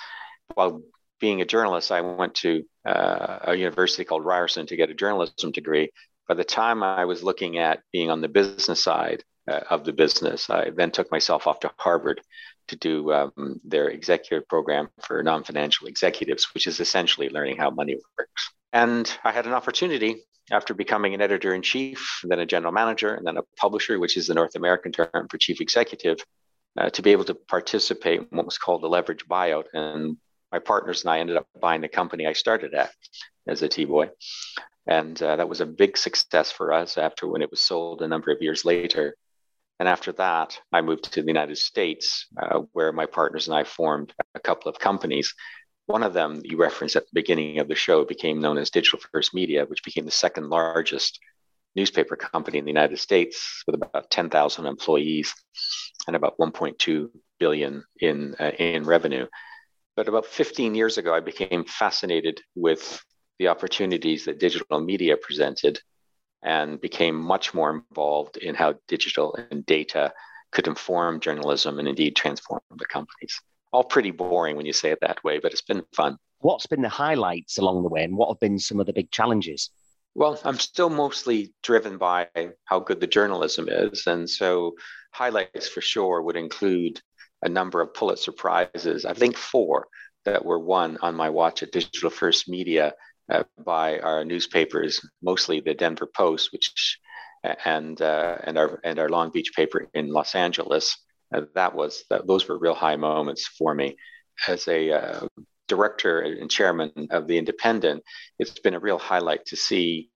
While 0.54 0.84
being 1.20 1.42
a 1.42 1.46
journalist 1.46 1.92
i 1.92 2.02
went 2.02 2.36
to 2.36 2.64
uh, 2.86 3.40
a 3.44 3.56
university 3.56 4.04
called 4.04 4.26
ryerson 4.26 4.68
to 4.68 4.76
get 4.76 4.90
a 4.90 4.94
journalism 4.94 5.52
degree. 5.52 5.90
By 6.28 6.36
the 6.36 6.44
time 6.44 6.84
i 6.84 7.06
was 7.06 7.24
looking 7.24 7.58
at 7.58 7.82
being 7.94 8.10
on 8.12 8.22
the 8.22 8.28
business 8.28 8.84
side 8.84 9.24
uh, 9.50 9.62
of 9.70 9.86
the 9.86 9.94
business 9.94 10.50
i 10.50 10.70
then 10.70 10.92
took 10.92 11.12
myself 11.12 11.48
off 11.48 11.62
to 11.62 11.72
harvard 11.78 12.22
to 12.70 12.76
do 12.76 13.12
um, 13.12 13.60
their 13.64 13.90
executive 13.90 14.48
program 14.48 14.90
for 15.02 15.22
non 15.22 15.44
financial 15.44 15.88
executives, 15.88 16.46
which 16.54 16.68
is 16.68 16.80
essentially 16.80 17.30
learning 17.30 17.58
how 17.58 17.70
money 17.70 17.98
works. 18.18 18.52
And 18.72 19.12
I 19.24 19.32
had 19.32 19.46
an 19.46 19.54
opportunity 19.54 20.24
after 20.52 20.74
becoming 20.74 21.14
an 21.14 21.22
editor 21.22 21.54
in 21.54 21.62
chief, 21.62 22.22
then 22.24 22.40
a 22.40 22.46
general 22.46 22.72
manager, 22.72 23.14
and 23.14 23.26
then 23.26 23.38
a 23.38 23.44
publisher, 23.58 24.00
which 24.00 24.18
is 24.18 24.28
the 24.28 24.34
North 24.34 24.56
American 24.56 24.92
term 24.92 25.28
for 25.30 25.38
chief 25.38 25.62
executive, 25.62 26.18
uh, 26.78 26.90
to 26.92 27.02
be 27.02 27.12
able 27.12 27.26
to 27.26 27.36
participate 27.36 28.22
in 28.22 28.28
what 28.30 28.46
was 28.46 28.58
called 28.58 28.82
the 28.82 28.88
leverage 28.88 29.26
buyout. 29.28 29.66
And 29.74 30.18
my 30.52 30.60
partners 30.60 31.04
and 31.04 31.12
I 31.12 31.20
ended 31.20 31.38
up 31.38 31.48
buying 31.60 31.82
the 31.82 31.88
company 31.88 32.26
I 32.26 32.34
started 32.34 32.74
at 32.74 32.92
as 33.48 33.62
a 33.62 33.68
tea 33.68 33.86
boy. 33.86 34.10
And 34.88 35.22
uh, 35.22 35.36
that 35.36 35.50
was 35.50 35.62
a 35.62 35.68
big 35.68 35.98
success 35.98 36.52
for 36.52 36.74
us 36.74 36.98
after 36.98 37.28
when 37.28 37.44
it 37.44 37.52
was 37.52 37.62
sold 37.62 38.02
a 38.02 38.08
number 38.08 38.32
of 38.32 38.42
years 38.42 38.66
later 38.66 39.16
and 39.80 39.88
after 39.88 40.12
that, 40.14 40.60
I 40.74 40.82
moved 40.82 41.06
to 41.06 41.22
the 41.22 41.28
United 41.28 41.58
States, 41.58 42.28
uh, 42.42 42.60
where 42.74 42.92
my 42.92 43.06
partners 43.06 43.48
and 43.48 43.56
I 43.56 43.64
formed 43.64 44.14
a 44.36 44.40
couple 44.40 44.70
of 44.70 44.78
companies. 44.78 45.34
One 45.86 46.04
of 46.04 46.14
them, 46.14 46.42
you 46.44 46.58
referenced 46.58 46.98
at 46.98 47.04
the 47.04 47.14
beginning 47.14 47.60
of 47.60 47.68
the 47.68 47.76
show, 47.76 48.04
became 48.04 48.42
known 48.42 48.58
as 48.58 48.70
Digital 48.70 49.00
First 49.12 49.34
Media, 49.34 49.66
which 49.66 49.84
became 49.84 50.06
the 50.06 50.12
second 50.12 50.50
largest 50.50 51.20
newspaper 51.76 52.16
company 52.16 52.58
in 52.58 52.66
the 52.66 52.72
United 52.72 53.00
States 53.00 53.64
with 53.66 53.76
about 53.76 54.10
10,000 54.10 54.66
employees 54.66 55.34
and 56.08 56.16
about 56.16 56.38
1.2 56.38 57.10
billion 57.40 57.84
in 58.02 58.36
uh, 58.40 58.52
in 58.60 58.84
revenue. 58.84 59.26
But 59.96 60.08
about 60.08 60.26
15 60.26 60.76
years 60.76 60.98
ago, 60.98 61.14
I 61.14 61.22
became 61.22 61.64
fascinated 61.66 62.42
with 62.56 63.02
the 63.38 63.48
opportunities 63.48 64.26
that 64.26 64.40
digital 64.40 64.82
media 64.82 65.16
presented 65.18 65.80
and 66.44 66.80
became 66.80 67.16
much 67.16 67.54
more 67.54 67.84
involved 67.90 68.38
in 68.38 68.56
how 68.56 68.76
digital 68.88 69.38
and 69.52 69.66
data 69.66 70.14
could 70.52 70.68
inform 70.68 71.20
journalism 71.20 71.80
and 71.80 71.88
indeed 71.88 72.16
transform 72.16 72.62
the 72.76 72.86
companies. 72.86 73.40
All 73.72 73.84
pretty 73.84 74.12
boring 74.12 74.56
when 74.56 74.66
you 74.66 74.74
say 74.74 74.92
it 74.92 75.00
that 75.02 75.24
way, 75.24 75.40
but 75.40 75.52
it's 75.52 75.62
been 75.62 75.84
fun. 75.96 76.18
What's 76.40 76.66
been 76.66 76.82
the 76.82 76.90
highlights 76.90 77.58
along 77.58 77.84
the 77.84 77.90
way, 77.90 78.04
and 78.04 78.16
what 78.16 78.30
have 78.30 78.40
been 78.40 78.58
some 78.58 78.80
of 78.80 78.86
the 78.86 78.94
big 78.94 79.12
challenges? 79.12 79.70
Well, 80.16 80.40
I'm 80.44 80.58
still 80.58 80.90
mostly 80.90 81.54
driven 81.62 81.98
by 81.98 82.28
how 82.66 82.80
good 82.80 83.00
the 83.00 83.08
journalism 83.08 83.68
is. 83.70 84.08
And 84.08 84.28
so, 84.28 84.76
highlights 85.12 85.68
for 85.68 85.82
sure 85.82 86.22
would 86.22 86.36
include 86.36 87.02
a 87.44 87.50
number 87.50 87.82
of 87.82 87.94
Pulitzer 87.94 88.32
Prizes, 88.32 89.06
I 89.06 89.14
think 89.14 89.38
four 89.38 89.88
that 90.26 90.44
were 90.44 90.60
won 90.60 90.98
on 91.02 91.16
my 91.16 91.30
watch 91.30 91.64
at 91.64 91.72
Digital 91.72 92.10
First 92.10 92.50
Media 92.50 92.94
uh, 93.30 93.44
by 93.64 94.00
our 94.00 94.26
newspapers, 94.26 95.02
mostly 95.22 95.60
the 95.60 95.74
Denver 95.74 96.08
Post, 96.08 96.52
which 96.52 97.00
and 97.44 98.02
uh, 98.02 98.38
and 98.44 98.58
our 98.58 98.80
and 98.84 99.00
our 99.00 99.10
Long 99.10 99.32
Beach 99.32 99.52
paper 99.56 99.88
in 99.94 100.10
Los 100.10 100.36
Angeles. 100.36 100.98
Uh, 101.34 101.42
that 101.56 101.76
was 101.76 102.04
that, 102.10 102.28
those 102.28 102.48
were 102.48 102.58
real 102.58 102.74
high 102.74 102.96
moments 102.96 103.48
for 103.48 103.74
me 103.74 103.96
as 104.48 104.68
a 104.68 104.92
uh, 104.92 105.28
director 105.68 106.22
and 106.22 106.50
chairman 106.50 106.92
of 107.12 107.28
the 107.28 107.38
Independent. 107.38 108.04
It's 108.40 108.60
been 108.60 108.74
a 108.74 108.80
real 108.80 108.98
highlight 108.98 109.46
to 109.48 109.56
see 109.56 110.10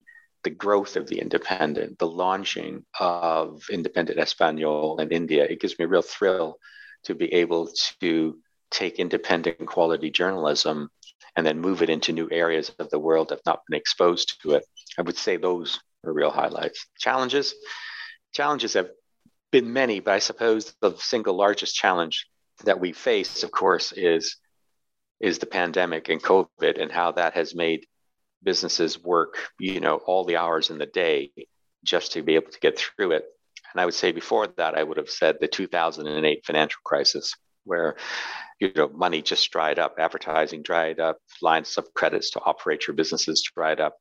the 0.43 0.49
growth 0.49 0.97
of 0.97 1.07
the 1.07 1.19
Independent, 1.19 1.99
the 1.99 2.07
launching 2.07 2.83
of 2.99 3.63
Independent 3.71 4.19
Espanol 4.19 4.99
in 4.99 5.11
India. 5.11 5.45
It 5.45 5.61
gives 5.61 5.77
me 5.79 5.85
a 5.85 5.87
real 5.87 6.01
thrill 6.01 6.57
to 7.03 7.15
be 7.15 7.33
able 7.33 7.69
to 8.01 8.37
take 8.71 8.99
independent 8.99 9.65
quality 9.67 10.09
journalism 10.09 10.89
and 11.35 11.45
then 11.45 11.59
move 11.59 11.81
it 11.81 11.89
into 11.89 12.11
new 12.11 12.29
areas 12.31 12.71
of 12.79 12.89
the 12.89 12.99
world 12.99 13.29
that 13.29 13.35
have 13.35 13.45
not 13.45 13.61
been 13.67 13.77
exposed 13.77 14.41
to 14.41 14.51
it. 14.51 14.65
I 14.97 15.01
would 15.01 15.17
say 15.17 15.37
those 15.37 15.79
are 16.05 16.13
real 16.13 16.31
highlights. 16.31 16.85
Challenges, 16.99 17.55
challenges 18.33 18.73
have 18.73 18.89
been 19.51 19.73
many, 19.73 19.99
but 19.99 20.13
I 20.13 20.19
suppose 20.19 20.73
the 20.81 20.95
single 20.97 21.35
largest 21.35 21.75
challenge 21.75 22.27
that 22.65 22.79
we 22.79 22.91
face, 22.91 23.43
of 23.43 23.51
course, 23.51 23.91
is 23.91 24.37
is 25.19 25.39
the 25.39 25.45
pandemic 25.45 26.09
and 26.09 26.21
COVID 26.21 26.81
and 26.81 26.91
how 26.91 27.13
that 27.13 27.33
has 27.33 27.55
made 27.55 27.85
businesses 28.43 29.01
work, 29.01 29.37
you 29.57 29.79
know, 29.79 29.95
all 30.05 30.25
the 30.25 30.35
hours 30.35 30.69
in 30.69 30.77
the 30.77 30.85
day 30.85 31.31
just 31.83 32.11
to 32.11 32.21
be 32.21 32.35
able 32.35 32.51
to 32.51 32.59
get 32.59 32.77
through 32.77 33.11
it. 33.11 33.25
And 33.73 33.79
I 33.79 33.85
would 33.85 33.93
say 33.93 34.11
before 34.11 34.47
that, 34.57 34.75
I 34.75 34.83
would 34.83 34.97
have 34.97 35.09
said 35.09 35.37
the 35.39 35.47
2008 35.47 36.45
financial 36.45 36.81
crisis, 36.83 37.33
where 37.65 37.95
you 38.59 38.71
know 38.75 38.89
money 38.89 39.21
just 39.21 39.51
dried 39.51 39.79
up 39.79 39.95
advertising 39.99 40.61
dried 40.61 40.99
up 40.99 41.17
lines 41.41 41.77
of 41.77 41.93
credits 41.93 42.31
to 42.31 42.41
operate 42.41 42.87
your 42.87 42.95
businesses 42.95 43.43
dried 43.55 43.79
up 43.79 43.95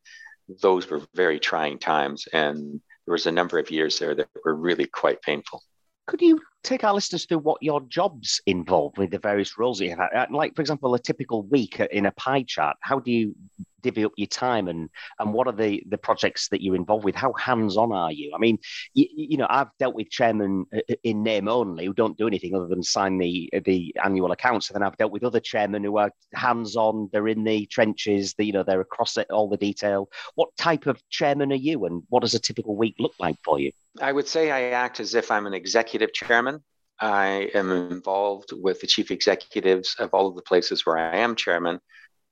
those 0.60 0.88
were 0.88 1.00
very 1.14 1.38
trying 1.38 1.78
times 1.78 2.26
and 2.32 2.80
there 3.06 3.12
was 3.12 3.26
a 3.26 3.32
number 3.32 3.58
of 3.58 3.70
years 3.70 3.98
there 3.98 4.14
that 4.14 4.28
were 4.44 4.54
really 4.54 4.86
quite 4.86 5.20
painful 5.22 5.62
could 6.06 6.20
you 6.20 6.40
take 6.64 6.84
our 6.84 6.94
listeners 6.94 7.26
through 7.26 7.38
what 7.38 7.62
your 7.62 7.80
jobs 7.82 8.40
involve 8.46 8.96
with 8.98 9.10
the 9.10 9.18
various 9.18 9.56
roles 9.56 9.78
that 9.78 9.84
you 9.84 9.96
have? 9.96 10.10
Uh, 10.14 10.26
like, 10.30 10.54
for 10.54 10.60
example, 10.60 10.94
a 10.94 10.98
typical 10.98 11.42
week 11.44 11.78
in 11.78 12.06
a 12.06 12.12
pie 12.12 12.42
chart. 12.42 12.76
How 12.80 12.98
do 12.98 13.10
you 13.10 13.34
divvy 13.82 14.04
up 14.04 14.12
your 14.16 14.26
time, 14.26 14.68
and 14.68 14.88
and 15.18 15.32
what 15.32 15.46
are 15.46 15.52
the 15.52 15.82
the 15.88 15.98
projects 15.98 16.48
that 16.48 16.62
you're 16.62 16.76
involved 16.76 17.04
with? 17.04 17.14
How 17.14 17.32
hands 17.34 17.76
on 17.76 17.92
are 17.92 18.12
you? 18.12 18.32
I 18.34 18.38
mean, 18.38 18.58
you, 18.94 19.06
you, 19.10 19.36
know, 19.36 19.46
I've 19.48 19.68
dealt 19.78 19.94
with 19.94 20.10
chairmen 20.10 20.66
uh, 20.74 20.94
in 21.02 21.22
name 21.22 21.48
only 21.48 21.86
who 21.86 21.92
don't 21.92 22.16
do 22.16 22.26
anything 22.26 22.54
other 22.54 22.66
than 22.66 22.82
sign 22.82 23.18
the 23.18 23.50
the 23.64 23.94
annual 24.02 24.32
accounts, 24.32 24.70
and 24.70 24.74
then 24.74 24.82
I've 24.82 24.96
dealt 24.96 25.12
with 25.12 25.24
other 25.24 25.40
chairmen 25.40 25.84
who 25.84 25.98
are 25.98 26.10
hands 26.34 26.76
on. 26.76 27.08
They're 27.12 27.28
in 27.28 27.44
the 27.44 27.66
trenches. 27.66 28.34
The, 28.34 28.44
you 28.44 28.52
know, 28.52 28.62
they're 28.62 28.80
across 28.80 29.16
it, 29.16 29.30
all 29.30 29.48
the 29.48 29.56
detail. 29.56 30.08
What 30.34 30.56
type 30.56 30.86
of 30.86 31.02
chairman 31.10 31.52
are 31.52 31.56
you, 31.56 31.84
and 31.86 32.02
what 32.08 32.20
does 32.20 32.34
a 32.34 32.38
typical 32.38 32.76
week 32.76 32.96
look 32.98 33.14
like 33.18 33.36
for 33.44 33.58
you? 33.58 33.72
I 34.00 34.12
would 34.12 34.28
say 34.28 34.50
I 34.50 34.70
act 34.70 35.00
as 35.00 35.14
if 35.14 35.30
I'm 35.30 35.46
an 35.46 35.54
executive 35.54 36.12
chairman. 36.12 36.62
I 37.02 37.50
am 37.54 37.70
involved 37.70 38.52
with 38.52 38.80
the 38.80 38.86
chief 38.86 39.10
executives 39.10 39.96
of 39.98 40.14
all 40.14 40.28
of 40.28 40.36
the 40.36 40.42
places 40.42 40.86
where 40.86 40.96
I 40.96 41.16
am 41.18 41.34
chairman 41.34 41.80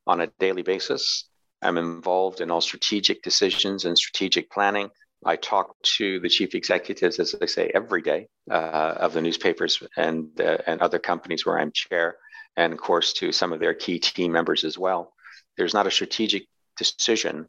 on 0.07 0.21
a 0.21 0.28
daily 0.38 0.62
basis. 0.62 1.28
I'm 1.62 1.79
involved 1.79 2.40
in 2.40 2.50
all 2.50 2.61
strategic 2.61 3.23
decisions 3.23 3.85
and 3.85 3.97
strategic 3.97 4.50
planning. 4.50 4.90
I 5.25 5.37
talk 5.37 5.76
to 5.99 6.19
the 6.21 6.29
chief 6.29 6.55
executives, 6.55 7.19
as 7.19 7.35
I 7.40 7.47
say, 7.47 7.71
every 7.75 8.00
day 8.00 8.29
uh, 8.50 8.95
of 8.97 9.12
the 9.12 9.21
newspapers 9.21 9.83
and 9.97 10.29
uh, 10.40 10.59
and 10.67 10.81
other 10.81 10.99
companies 10.99 11.45
where 11.45 11.59
I'm 11.59 11.73
chair, 11.73 12.17
and 12.57 12.73
of 12.73 12.79
course 12.79 13.12
to 13.14 13.31
some 13.33 13.52
of 13.52 13.61
their 13.61 13.75
key 13.75 13.99
team 13.99 14.33
members 14.33 14.64
as 14.64 14.79
well. 14.79 15.12
There's 15.59 15.75
not 15.75 15.87
a 15.87 15.90
strategic 15.90 16.47
decision 16.79 17.49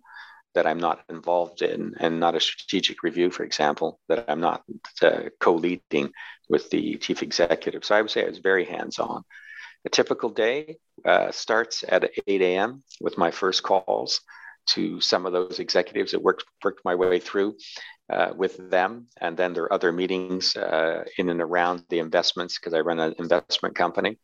that 0.54 0.68
I'm 0.68 0.80
not 0.80 1.06
involved 1.10 1.62
in, 1.62 1.96
and 1.98 2.20
not 2.20 2.36
a 2.36 2.42
strategic 2.42 3.04
review, 3.04 3.32
for 3.32 3.44
example, 3.44 4.02
that 4.10 4.26
I'm 4.28 4.42
not 4.42 4.64
uh, 5.02 5.30
co-leading 5.40 6.12
with 6.50 6.70
the 6.70 6.98
chief 6.98 7.24
executive. 7.24 7.86
So 7.86 7.96
I 7.96 8.02
would 8.02 8.12
say 8.12 8.26
I 8.26 8.30
was 8.30 8.40
very 8.40 8.66
hands-on. 8.66 9.24
A 9.86 9.90
typical 9.90 10.30
day 10.30 10.78
uh, 11.06 11.32
starts 11.32 11.84
at 11.88 12.12
8 12.28 12.42
a.m. 12.42 12.84
with 13.00 13.18
my 13.18 13.32
first 13.32 13.64
calls 13.64 14.22
to 14.68 15.02
some 15.02 15.26
of 15.26 15.34
those 15.34 15.60
executives 15.60 16.12
that 16.12 16.22
worked 16.22 16.46
worked 16.64 16.86
my 16.86 16.94
way 16.94 17.20
through 17.20 17.56
uh, 18.12 18.32
with 18.36 18.70
them, 18.70 19.08
and 19.20 19.36
then 19.36 19.54
there 19.54 19.64
are 19.64 19.74
other 19.74 19.92
meetings 19.92 20.56
uh, 20.56 21.04
in 21.18 21.30
and 21.30 21.42
around 21.42 21.84
the 21.90 22.00
investments 22.00 22.60
because 22.60 22.74
I 22.74 22.82
run 22.82 23.00
an 23.00 23.16
investment 23.18 23.76
company, 23.76 24.20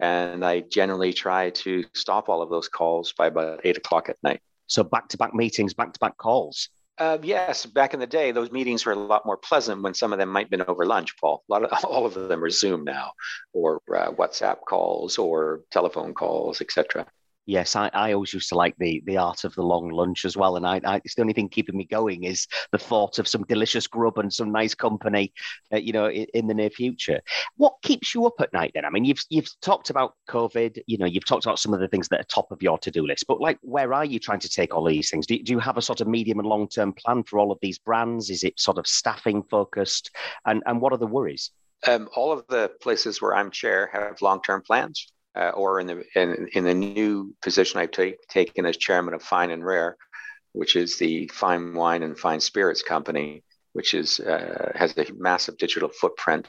and 0.00 0.44
I 0.44 0.60
generally 0.60 1.12
try 1.12 1.50
to 1.50 1.84
stop 1.94 2.28
all 2.28 2.42
of 2.42 2.50
those 2.50 2.68
calls 2.68 3.12
by 3.16 3.28
about 3.28 3.60
eight 3.64 3.76
o'clock 3.76 4.08
at 4.08 4.16
night. 4.22 4.40
So 4.66 4.82
back 4.82 5.08
to 5.08 5.16
back 5.16 5.34
meetings, 5.34 5.74
back 5.74 5.92
to 5.92 6.00
back 6.00 6.16
calls. 6.16 6.68
Uh, 6.98 7.18
yes, 7.22 7.66
back 7.66 7.92
in 7.92 8.00
the 8.00 8.06
day, 8.06 8.32
those 8.32 8.50
meetings 8.50 8.86
were 8.86 8.92
a 8.92 8.96
lot 8.96 9.26
more 9.26 9.36
pleasant 9.36 9.82
when 9.82 9.92
some 9.92 10.12
of 10.12 10.18
them 10.18 10.30
might 10.30 10.46
have 10.46 10.50
been 10.50 10.62
over 10.62 10.86
lunch, 10.86 11.14
Paul. 11.18 11.44
A 11.48 11.52
lot 11.52 11.64
of 11.64 11.84
all 11.84 12.06
of 12.06 12.14
them 12.14 12.42
are 12.42 12.50
Zoom 12.50 12.84
now, 12.84 13.12
or 13.52 13.82
uh, 13.94 14.12
WhatsApp 14.12 14.58
calls, 14.66 15.18
or 15.18 15.60
telephone 15.70 16.14
calls, 16.14 16.60
etc 16.60 17.06
yes, 17.46 17.76
I, 17.76 17.90
I 17.94 18.12
always 18.12 18.34
used 18.34 18.48
to 18.50 18.56
like 18.56 18.76
the 18.78 19.02
the 19.06 19.16
art 19.16 19.44
of 19.44 19.54
the 19.54 19.62
long 19.62 19.88
lunch 19.88 20.24
as 20.24 20.36
well. 20.36 20.56
And 20.56 20.66
I, 20.66 20.80
I 20.84 20.96
it's 21.04 21.14
the 21.14 21.22
only 21.22 21.32
thing 21.32 21.48
keeping 21.48 21.76
me 21.76 21.84
going 21.84 22.24
is 22.24 22.46
the 22.72 22.78
thought 22.78 23.18
of 23.18 23.28
some 23.28 23.44
delicious 23.44 23.86
grub 23.86 24.18
and 24.18 24.32
some 24.32 24.52
nice 24.52 24.74
company, 24.74 25.32
uh, 25.72 25.78
you 25.78 25.92
know, 25.92 26.08
in, 26.08 26.26
in, 26.34 26.46
the 26.46 26.54
near 26.54 26.70
future. 26.70 27.20
What 27.56 27.74
keeps 27.82 28.14
you 28.14 28.26
up 28.26 28.34
at 28.40 28.52
night 28.52 28.72
then? 28.74 28.84
I 28.84 28.90
mean, 28.90 29.04
you've 29.04 29.22
you've 29.30 29.48
talked 29.60 29.90
about 29.90 30.14
COVID, 30.28 30.80
you 30.86 30.98
know, 30.98 31.06
you've 31.06 31.24
talked 31.24 31.46
about 31.46 31.58
some 31.58 31.72
of 31.72 31.80
the 31.80 31.88
things 31.88 32.08
that 32.08 32.20
are 32.20 32.24
top 32.24 32.50
of 32.50 32.62
your 32.62 32.78
to 32.78 32.90
do 32.90 33.06
list, 33.06 33.26
but 33.26 33.40
like, 33.40 33.58
where 33.62 33.94
are 33.94 34.04
you 34.04 34.18
trying 34.18 34.40
to 34.40 34.48
take 34.48 34.74
all 34.74 34.84
these 34.84 35.10
things? 35.10 35.26
Do, 35.26 35.40
do 35.42 35.52
you 35.52 35.60
have 35.60 35.76
a 35.76 35.82
sort 35.82 36.00
of 36.00 36.08
medium 36.08 36.38
and 36.38 36.48
long 36.48 36.68
term 36.68 36.92
plan 36.92 37.22
for 37.22 37.38
all 37.38 37.52
of 37.52 37.58
these 37.62 37.78
brands? 37.78 38.30
Is 38.30 38.44
it 38.44 38.58
sort 38.58 38.78
of 38.78 38.86
staffing 38.86 39.42
focused? 39.44 40.10
And 40.44 40.62
and 40.66 40.80
what 40.80 40.92
are 40.92 40.98
the 40.98 41.06
worries? 41.06 41.50
Um, 41.86 42.08
all 42.16 42.32
of 42.32 42.44
the 42.48 42.72
places 42.80 43.20
where 43.20 43.34
I'm 43.34 43.50
chair 43.50 43.90
have 43.92 44.20
long 44.22 44.42
term 44.42 44.62
plans 44.62 45.12
uh, 45.36 45.50
or 45.50 45.80
in 45.80 45.86
the 45.86 46.04
in, 46.14 46.48
in 46.52 46.64
the 46.64 46.74
new 46.74 47.34
position 47.42 47.78
I've 47.80 47.90
take, 47.90 48.26
taken 48.28 48.66
as 48.66 48.76
chairman 48.76 49.14
of 49.14 49.22
Fine 49.22 49.50
and 49.50 49.64
Rare, 49.64 49.96
which 50.52 50.76
is 50.76 50.96
the 50.96 51.30
fine 51.32 51.74
wine 51.74 52.02
and 52.02 52.18
fine 52.18 52.40
spirits 52.40 52.82
company, 52.82 53.44
which 53.72 53.92
is 53.92 54.20
uh, 54.20 54.72
has 54.74 54.96
a 54.96 55.06
massive 55.12 55.58
digital 55.58 55.90
footprint. 55.90 56.48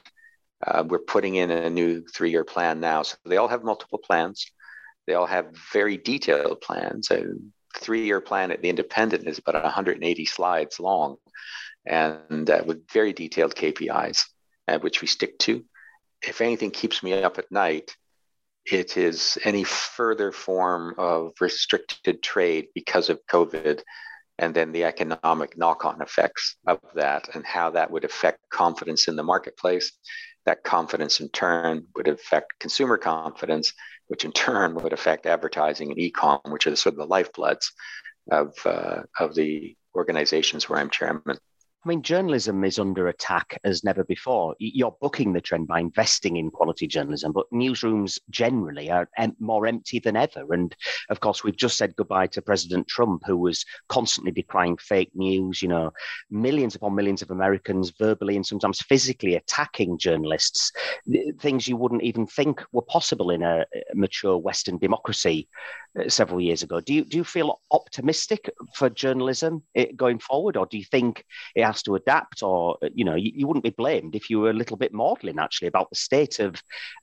Uh, 0.66 0.84
we're 0.88 1.00
putting 1.00 1.36
in 1.36 1.52
a 1.52 1.70
new 1.70 2.04
three-year 2.16 2.44
plan 2.44 2.80
now, 2.80 3.04
so 3.04 3.16
they 3.26 3.38
all 3.38 3.48
have 3.48 3.64
multiple 3.64 4.00
plans. 4.00 4.50
They 5.06 5.14
all 5.14 5.28
have 5.28 5.56
very 5.72 5.98
detailed 5.98 6.62
plans. 6.62 7.12
A 7.12 7.26
three-year 7.76 8.22
plan 8.22 8.52
at 8.52 8.62
the 8.62 8.70
Independent 8.70 9.28
is 9.28 9.38
about 9.38 9.62
180 9.62 10.26
slides 10.26 10.80
long, 10.80 11.18
and 11.86 12.50
uh, 12.50 12.64
with 12.66 12.90
very 12.90 13.14
detailed 13.14 13.54
KPIs, 13.54 14.24
uh, 14.68 14.80
which 14.80 15.02
we 15.02 15.08
stick 15.08 15.38
to. 15.40 15.64
If 16.24 16.42
anything 16.42 16.72
keeps 16.72 17.04
me 17.04 17.14
up 17.22 17.38
at 17.38 17.52
night, 17.52 17.96
it 18.72 18.98
is 18.98 19.38
any 19.44 19.64
further 19.64 20.32
form 20.32 20.96
of 20.98 21.34
restricted 21.40 22.22
trade 22.22 22.68
because 22.76 23.10
of 23.10 23.26
COVID, 23.32 23.82
and 24.40 24.54
then 24.54 24.72
the 24.72 24.84
economic 24.84 25.58
knock 25.58 25.86
on 25.86 26.02
effects 26.02 26.58
of 26.68 26.80
that, 26.96 27.30
and 27.34 27.46
how 27.46 27.72
that 27.72 27.90
would 27.92 28.06
affect 28.06 28.40
confidence 28.50 29.08
in 29.08 29.16
the 29.16 29.24
marketplace. 29.24 29.92
That 30.46 30.64
confidence 30.64 31.20
in 31.20 31.30
turn 31.30 31.88
would 31.96 32.08
affect 32.08 32.60
consumer 32.60 32.98
confidence, 32.98 33.74
which 34.08 34.26
in 34.26 34.32
turn 34.32 34.76
would 34.76 34.94
affect 34.94 35.26
advertising 35.26 35.92
and 35.92 36.00
e 36.00 36.12
com, 36.12 36.40
which 36.46 36.68
are 36.68 36.76
sort 36.76 36.96
of 36.96 37.00
the 37.00 37.08
lifebloods 37.08 37.72
of, 38.32 38.54
uh, 38.66 39.04
of 39.20 39.36
the 39.36 39.76
organizations 39.96 40.70
where 40.70 40.80
I'm 40.80 40.90
chairman. 40.90 41.38
I 41.88 41.90
mean, 41.90 42.02
journalism 42.02 42.66
is 42.66 42.80
under 42.80 43.08
attack 43.08 43.58
as 43.64 43.86
never 43.86 44.04
before. 44.04 44.58
You're 44.60 44.98
booking 45.00 45.32
the 45.32 45.40
trend 45.40 45.68
by 45.68 45.80
investing 45.80 46.36
in 46.36 46.52
quality 46.52 46.86
journalism, 46.86 47.32
but 47.32 47.50
newsrooms 47.54 48.20
generally 48.30 48.92
are 48.92 49.08
more 49.40 49.66
empty 49.66 50.00
than 50.00 50.18
ever. 50.18 50.52
And 50.52 50.76
of 51.10 51.22
course, 51.22 51.46
we've 51.46 51.56
just 51.56 51.78
said 51.78 51.96
goodbye 51.96 52.28
to 52.28 52.42
President 52.42 52.90
Trump, 52.90 53.22
who 53.26 53.38
was 53.38 53.64
constantly 53.88 54.34
decrying 54.34 54.76
fake 54.76 55.12
news. 55.16 55.62
You 55.62 55.70
know, 55.70 55.94
millions 56.30 56.76
upon 56.76 56.94
millions 56.94 57.22
of 57.22 57.32
Americans 57.32 57.94
verbally 57.98 58.36
and 58.36 58.46
sometimes 58.46 58.82
physically 58.82 59.36
attacking 59.36 59.98
journalists, 59.98 60.74
things 61.40 61.70
you 61.70 61.78
wouldn't 61.78 62.04
even 62.04 62.28
think 62.28 62.66
were 62.74 62.82
possible 62.82 63.30
in 63.30 63.44
a 63.44 63.66
mature 63.94 64.36
Western 64.36 64.78
democracy 64.78 65.48
uh, 65.98 66.10
several 66.10 66.42
years 66.42 66.64
ago. 66.64 66.82
Do 66.82 66.94
you 66.94 67.06
do 67.06 67.16
you 67.16 67.24
feel 67.24 67.62
optimistic 67.72 68.50
for 68.76 68.90
journalism 68.90 69.64
eh, 69.74 69.88
going 69.96 70.20
forward, 70.20 70.58
or 70.58 70.66
do 70.66 70.78
you 70.78 70.84
think 70.84 71.24
it 71.56 71.64
has 71.64 71.77
to 71.84 71.96
adapt, 71.96 72.44
or 72.44 72.78
you 72.94 73.06
know, 73.06 73.16
you, 73.16 73.32
you, 73.34 73.48
wouldn't 73.48 73.64
be 73.64 73.70
blamed 73.72 74.16
if 74.16 74.30
you 74.30 74.40
were 74.40 74.50
a 74.50 74.54
little 74.62 74.78
bit 74.78 74.94
maudlin 74.94 75.40
actually 75.40 75.68
about 75.68 75.90
the 75.90 75.96
state 75.96 76.40
of 76.40 76.56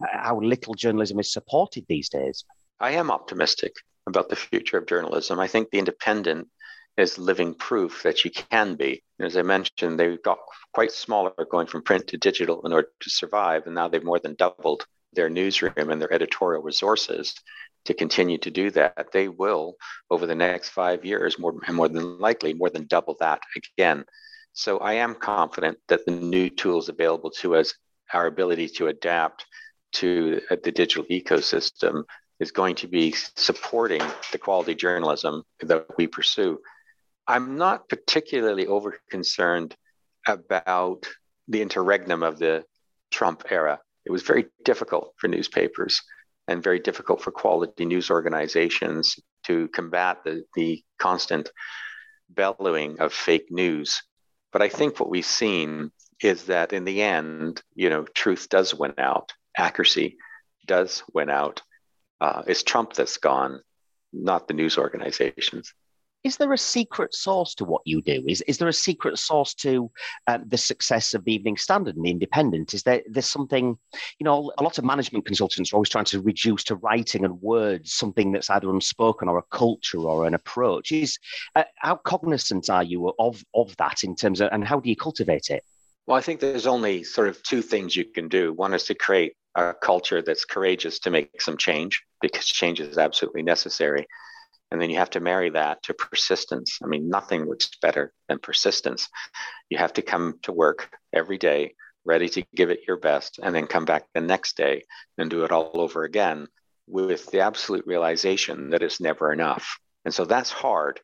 uh, 0.03 0.07
how 0.13 0.41
little 0.41 0.75
journalism 0.75 1.19
is 1.19 1.33
supported 1.33 1.85
these 1.89 2.09
days. 2.09 2.45
I 2.81 2.93
am 2.93 3.11
optimistic 3.11 3.75
about 4.07 4.29
the 4.29 4.37
future 4.37 4.79
of 4.79 4.87
journalism. 4.87 5.41
I 5.41 5.47
think 5.47 5.71
the 5.71 5.79
Independent 5.79 6.49
is 6.97 7.19
living 7.19 7.55
proof 7.55 8.03
that 8.03 8.25
you 8.25 8.31
can 8.31 8.77
be. 8.77 9.03
As 9.19 9.37
I 9.37 9.43
mentioned, 9.43 9.99
they 9.99 10.17
got 10.19 10.39
quite 10.73 10.93
smaller 10.93 11.33
going 11.51 11.67
from 11.67 11.83
print 11.83 12.07
to 12.09 12.17
digital 12.17 12.65
in 12.67 12.73
order 12.73 12.89
to 13.01 13.11
survive, 13.11 13.67
and 13.67 13.75
now 13.75 13.89
they've 13.89 14.05
more 14.05 14.21
than 14.21 14.35
doubled 14.35 14.87
their 15.13 15.31
newsroom 15.31 15.91
and 15.91 16.01
their 16.01 16.13
editorial 16.13 16.63
resources 16.63 17.35
to 17.85 17.95
continue 17.95 18.39
to 18.39 18.51
do 18.51 18.71
that. 18.71 19.09
They 19.13 19.29
will, 19.29 19.77
over 20.11 20.27
the 20.27 20.35
next 20.35 20.71
five 20.71 21.05
years, 21.05 21.39
more, 21.39 21.55
more 21.71 21.89
than 21.89 22.19
likely, 22.19 22.55
more 22.55 22.71
than 22.71 22.87
double 22.87 23.17
that 23.21 23.41
again. 23.57 24.05
So 24.57 24.79
I 24.79 24.95
am 24.95 25.17
confident 25.17 25.79
that 25.89 26.07
the 26.07 26.13
new 26.13 26.49
tools 26.49 26.89
available 26.89 27.31
to 27.43 27.57
us, 27.57 27.75
our 28.13 28.27
ability 28.27 28.69
to 28.77 28.87
adapt 28.87 29.47
to 29.95 30.41
the 30.49 30.71
digital 30.71 31.05
ecosystem, 31.07 32.05
is 32.39 32.53
going 32.53 32.77
to 32.77 32.87
be 32.87 33.13
supporting 33.37 34.03
the 34.31 34.39
quality 34.39 34.77
journalism 34.77 35.43
that 35.61 35.87
we 35.99 36.07
pursue. 36.07 36.61
I'm 37.27 37.57
not 37.57 37.89
particularly 37.89 38.69
over 38.69 39.01
concerned 39.11 39.75
about 40.27 41.05
the 41.49 41.61
interregnum 41.61 42.23
of 42.23 42.39
the 42.39 42.65
Trump 43.11 43.43
era. 43.51 43.81
It 44.05 44.13
was 44.13 44.23
very 44.23 44.47
difficult 44.65 45.15
for 45.17 45.27
newspapers 45.27 46.01
and 46.47 46.63
very 46.63 46.79
difficult 46.79 47.23
for 47.23 47.33
quality 47.33 47.87
news 47.87 48.09
organizations 48.09 49.19
to 49.47 49.67
combat 49.69 50.19
the, 50.25 50.45
the 50.55 50.85
constant 50.99 51.51
bellowing 52.31 53.01
of 53.01 53.13
fake 53.13 53.47
news 53.51 54.01
but 54.55 54.63
I 54.63 54.69
think 54.69 55.01
what 55.01 55.11
we've 55.11 55.27
seen 55.27 55.91
is 56.23 56.45
that 56.45 56.73
in 56.73 56.85
the 56.85 57.03
end, 57.03 57.61
you 57.75 57.91
know, 57.91 58.05
truth 58.05 58.49
does 58.49 58.73
win 58.73 58.95
out, 58.99 59.33
accuracy 59.59 60.17
does 60.65 61.03
win 61.13 61.29
out. 61.29 61.61
Uh, 62.21 62.45
it's 62.47 62.63
Trump 62.63 62.93
that's 62.93 63.17
gone, 63.17 63.61
not 64.13 64.47
the 64.47 64.55
news 64.55 64.79
organizations 64.79 65.75
is 66.25 66.39
there 66.39 66.53
a 66.55 66.59
secret 66.59 67.15
source 67.15 67.55
to 67.57 67.65
what 67.67 67.83
you 67.85 68.01
do? 68.01 68.25
Is, 68.27 68.41
is 68.43 68.57
there 68.57 68.69
a 68.69 68.73
secret 68.73 69.19
source 69.19 69.53
to 69.57 69.91
um, 70.27 70.45
the 70.49 70.57
success 70.57 71.13
of 71.13 71.25
the 71.25 71.35
Evening 71.35 71.59
Standard 71.59 71.97
and 71.97 72.05
the 72.05 72.11
Independent? 72.11 72.73
Is 72.73 72.83
there 72.83 73.03
there's 73.07 73.31
something, 73.31 73.79
you 74.19 74.25
know, 74.25 74.51
a 74.57 74.63
lot 74.63 74.79
of 74.79 74.85
management 74.85 75.27
consultants 75.27 75.73
are 75.73 75.77
always 75.77 75.91
trying 75.91 76.07
to 76.07 76.23
reduce 76.23 76.65
to 76.65 76.77
writing 76.77 77.27
and 77.27 77.41
words 77.43 77.93
something 77.93 78.33
that's 78.33 78.49
either 78.49 78.71
unspoken 78.71 79.29
or 79.29 79.39
a 79.39 79.43
culture 79.51 79.99
or 79.99 80.27
an 80.27 80.33
approach. 80.33 80.93
Is 80.93 81.19
uh, 81.55 81.65
how 81.77 81.97
cognizant 81.97 82.71
are 82.71 82.83
you 82.83 83.13
of 83.19 83.45
of 83.55 83.77
that 83.77 84.03
in 84.03 84.17
terms 84.17 84.41
of, 84.41 84.49
and 84.51 84.67
how 84.67 84.81
do 84.81 84.89
you 84.89 84.97
cultivate 84.97 85.51
it? 85.51 85.63
Well, 86.07 86.17
I 86.17 86.23
think 86.23 86.41
there's 86.41 86.67
only 86.67 87.05
sort 87.05 87.29
of 87.29 87.43
two 87.43 87.61
things 87.61 87.97
you 87.97 88.05
can 88.07 88.29
do. 88.29 88.53
One 88.55 88.73
is 88.73 88.85
to 88.85 88.95
create 88.95 89.35
a 89.55 89.75
culture 89.75 90.23
that's 90.23 90.45
courageous 90.45 90.99
to 91.01 91.11
make 91.11 91.41
some 91.41 91.57
change 91.57 92.03
because 92.21 92.47
change 92.47 92.81
is 92.81 92.99
absolutely 92.99 93.43
necessary. 93.43 94.07
And 94.71 94.81
then 94.81 94.91
you 94.91 94.97
have 94.97 95.11
to 95.11 95.21
marry 95.21 95.51
that 95.51 95.83
to 95.85 95.95
persistence. 95.95 96.79
I 96.83 96.87
mean, 96.87 97.09
nothing 97.09 97.47
works 97.47 97.71
better 97.81 98.13
than 98.29 98.39
persistence. 98.39 99.09
You 99.71 99.79
have 99.79 99.93
to 99.95 100.03
come 100.03 100.39
to 100.43 100.53
work 100.53 100.91
every 101.13 101.39
day, 101.39 101.75
ready 102.05 102.29
to 102.31 102.45
give 102.55 102.71
it 102.71 102.81
your 102.89 102.97
best, 102.97 103.39
and 103.43 103.55
then 103.55 103.67
come 103.67 103.85
back 103.85 104.05
the 104.15 104.21
next 104.21 104.57
day 104.57 104.85
and 105.17 105.31
do 105.31 105.45
it 105.45 105.53
all 105.53 105.71
over 105.75 106.05
again 106.05 106.49
with 106.87 107.31
the 107.31 107.41
absolute 107.41 107.87
realization 107.87 108.71
that 108.71 108.83
it's 108.83 109.01
never 109.01 109.33
enough. 109.33 109.79
And 110.05 110.13
so 110.13 110.25
that's 110.25 110.51
hard. 110.51 111.01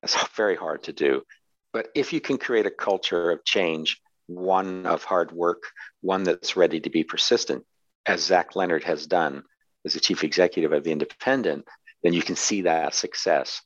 That's 0.00 0.16
very 0.36 0.56
hard 0.56 0.84
to 0.84 0.92
do. 0.92 1.22
But 1.72 1.88
if 1.94 2.12
you 2.12 2.20
can 2.20 2.38
create 2.38 2.66
a 2.66 2.70
culture 2.70 3.30
of 3.30 3.44
change, 3.44 4.00
one 4.26 4.86
of 4.86 5.04
hard 5.04 5.32
work, 5.32 5.64
one 6.00 6.22
that's 6.22 6.56
ready 6.56 6.80
to 6.80 6.90
be 6.90 7.04
persistent, 7.04 7.64
as 8.06 8.22
Zach 8.22 8.56
Leonard 8.56 8.84
has 8.84 9.06
done 9.06 9.42
as 9.84 9.94
the 9.94 10.00
chief 10.00 10.24
executive 10.24 10.72
of 10.72 10.84
the 10.84 10.92
Independent, 10.92 11.66
then 12.02 12.12
you 12.12 12.22
can 12.22 12.36
see 12.36 12.62
that 12.62 12.94
success. 12.94 13.60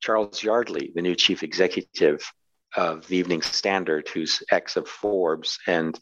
Charles 0.00 0.42
Yardley, 0.42 0.92
the 0.94 1.02
new 1.02 1.14
chief 1.14 1.42
executive 1.42 2.20
of 2.76 3.06
the 3.08 3.16
Evening 3.16 3.42
Standard, 3.42 4.08
who's 4.08 4.42
ex 4.50 4.76
of 4.76 4.88
Forbes, 4.88 5.58
and 5.66 5.98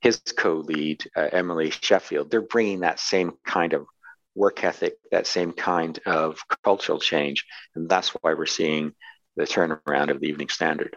his 0.00 0.20
co-lead 0.36 1.04
uh, 1.16 1.28
Emily 1.32 1.70
Sheffield. 1.70 2.30
They're 2.30 2.40
bringing 2.40 2.80
that 2.80 3.00
same 3.00 3.32
kind 3.44 3.72
of 3.72 3.86
work 4.34 4.62
ethic, 4.62 4.94
that 5.10 5.26
same 5.26 5.52
kind 5.52 5.98
of 6.06 6.38
cultural 6.64 7.00
change, 7.00 7.44
and 7.74 7.88
that's 7.88 8.10
why 8.10 8.34
we're 8.34 8.46
seeing 8.46 8.92
the 9.36 9.44
turnaround 9.44 10.10
of 10.10 10.20
the 10.20 10.28
Evening 10.28 10.48
Standard 10.48 10.96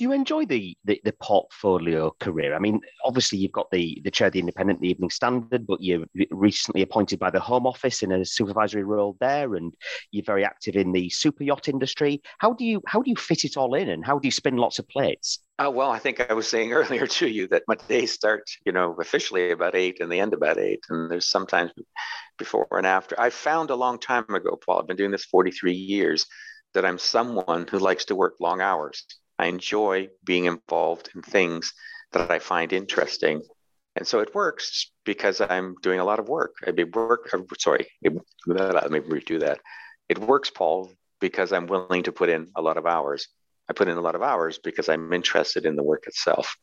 do 0.00 0.04
you 0.04 0.12
enjoy 0.12 0.46
the, 0.46 0.74
the, 0.86 0.98
the 1.04 1.12
portfolio 1.20 2.10
career? 2.20 2.54
I 2.54 2.58
mean, 2.58 2.80
obviously 3.04 3.38
you've 3.38 3.52
got 3.52 3.70
the 3.70 4.00
the 4.02 4.10
chair 4.10 4.28
of 4.28 4.32
the 4.32 4.40
Independent, 4.40 4.80
the 4.80 4.88
Evening 4.88 5.10
Standard, 5.10 5.66
but 5.66 5.82
you're 5.82 6.06
recently 6.30 6.80
appointed 6.80 7.18
by 7.18 7.28
the 7.28 7.38
Home 7.38 7.66
Office 7.66 8.02
in 8.02 8.10
a 8.10 8.24
supervisory 8.24 8.82
role 8.82 9.18
there, 9.20 9.56
and 9.56 9.74
you're 10.10 10.24
very 10.24 10.42
active 10.42 10.74
in 10.74 10.92
the 10.92 11.10
super 11.10 11.44
yacht 11.44 11.68
industry. 11.68 12.22
How 12.38 12.54
do 12.54 12.64
you 12.64 12.80
how 12.86 13.02
do 13.02 13.10
you 13.10 13.16
fit 13.16 13.44
it 13.44 13.58
all 13.58 13.74
in, 13.74 13.90
and 13.90 14.02
how 14.02 14.18
do 14.18 14.26
you 14.26 14.32
spin 14.32 14.56
lots 14.56 14.78
of 14.78 14.88
plates? 14.88 15.40
Uh, 15.58 15.70
well, 15.70 15.90
I 15.90 15.98
think 15.98 16.30
I 16.30 16.32
was 16.32 16.48
saying 16.48 16.72
earlier 16.80 17.06
to 17.06 17.28
you 17.28 17.46
that 17.48 17.64
my 17.68 17.74
days 17.86 18.10
start, 18.10 18.48
you 18.64 18.72
know, 18.72 18.96
officially 18.98 19.50
about 19.50 19.74
eight 19.74 20.00
and 20.00 20.10
they 20.10 20.20
end 20.20 20.32
about 20.32 20.56
eight. 20.56 20.80
And 20.88 21.10
there's 21.10 21.28
sometimes 21.28 21.72
before 22.38 22.66
and 22.70 22.86
after. 22.86 23.20
I 23.20 23.28
found 23.28 23.68
a 23.68 23.76
long 23.76 23.98
time 23.98 24.34
ago, 24.34 24.58
Paul, 24.64 24.80
I've 24.80 24.86
been 24.86 24.96
doing 24.96 25.10
this 25.10 25.26
43 25.26 25.74
years, 25.74 26.24
that 26.74 26.84
I'm 26.84 26.98
someone 26.98 27.66
who 27.68 27.78
likes 27.78 28.06
to 28.06 28.14
work 28.14 28.36
long 28.40 28.60
hours. 28.60 29.04
I 29.40 29.46
enjoy 29.46 30.10
being 30.22 30.44
involved 30.44 31.08
in 31.14 31.22
things 31.22 31.72
that 32.12 32.30
I 32.30 32.38
find 32.38 32.74
interesting. 32.74 33.40
And 33.96 34.06
so 34.06 34.20
it 34.20 34.34
works 34.34 34.92
because 35.06 35.40
I'm 35.40 35.76
doing 35.80 35.98
a 35.98 36.04
lot 36.04 36.18
of 36.18 36.28
work. 36.28 36.52
I 36.66 36.72
mean, 36.72 36.90
work, 36.92 37.30
uh, 37.32 37.38
sorry, 37.58 37.86
it, 38.02 38.12
let 38.46 38.90
me 38.90 39.00
redo 39.00 39.40
that. 39.40 39.58
It 40.10 40.18
works, 40.18 40.50
Paul, 40.50 40.92
because 41.20 41.54
I'm 41.54 41.66
willing 41.66 42.02
to 42.02 42.12
put 42.12 42.28
in 42.28 42.48
a 42.54 42.60
lot 42.60 42.76
of 42.76 42.84
hours. 42.84 43.28
I 43.66 43.72
put 43.72 43.88
in 43.88 43.96
a 43.96 44.02
lot 44.02 44.14
of 44.14 44.20
hours 44.20 44.58
because 44.58 44.90
I'm 44.90 45.10
interested 45.14 45.64
in 45.64 45.74
the 45.74 45.82
work 45.82 46.04
itself. 46.06 46.54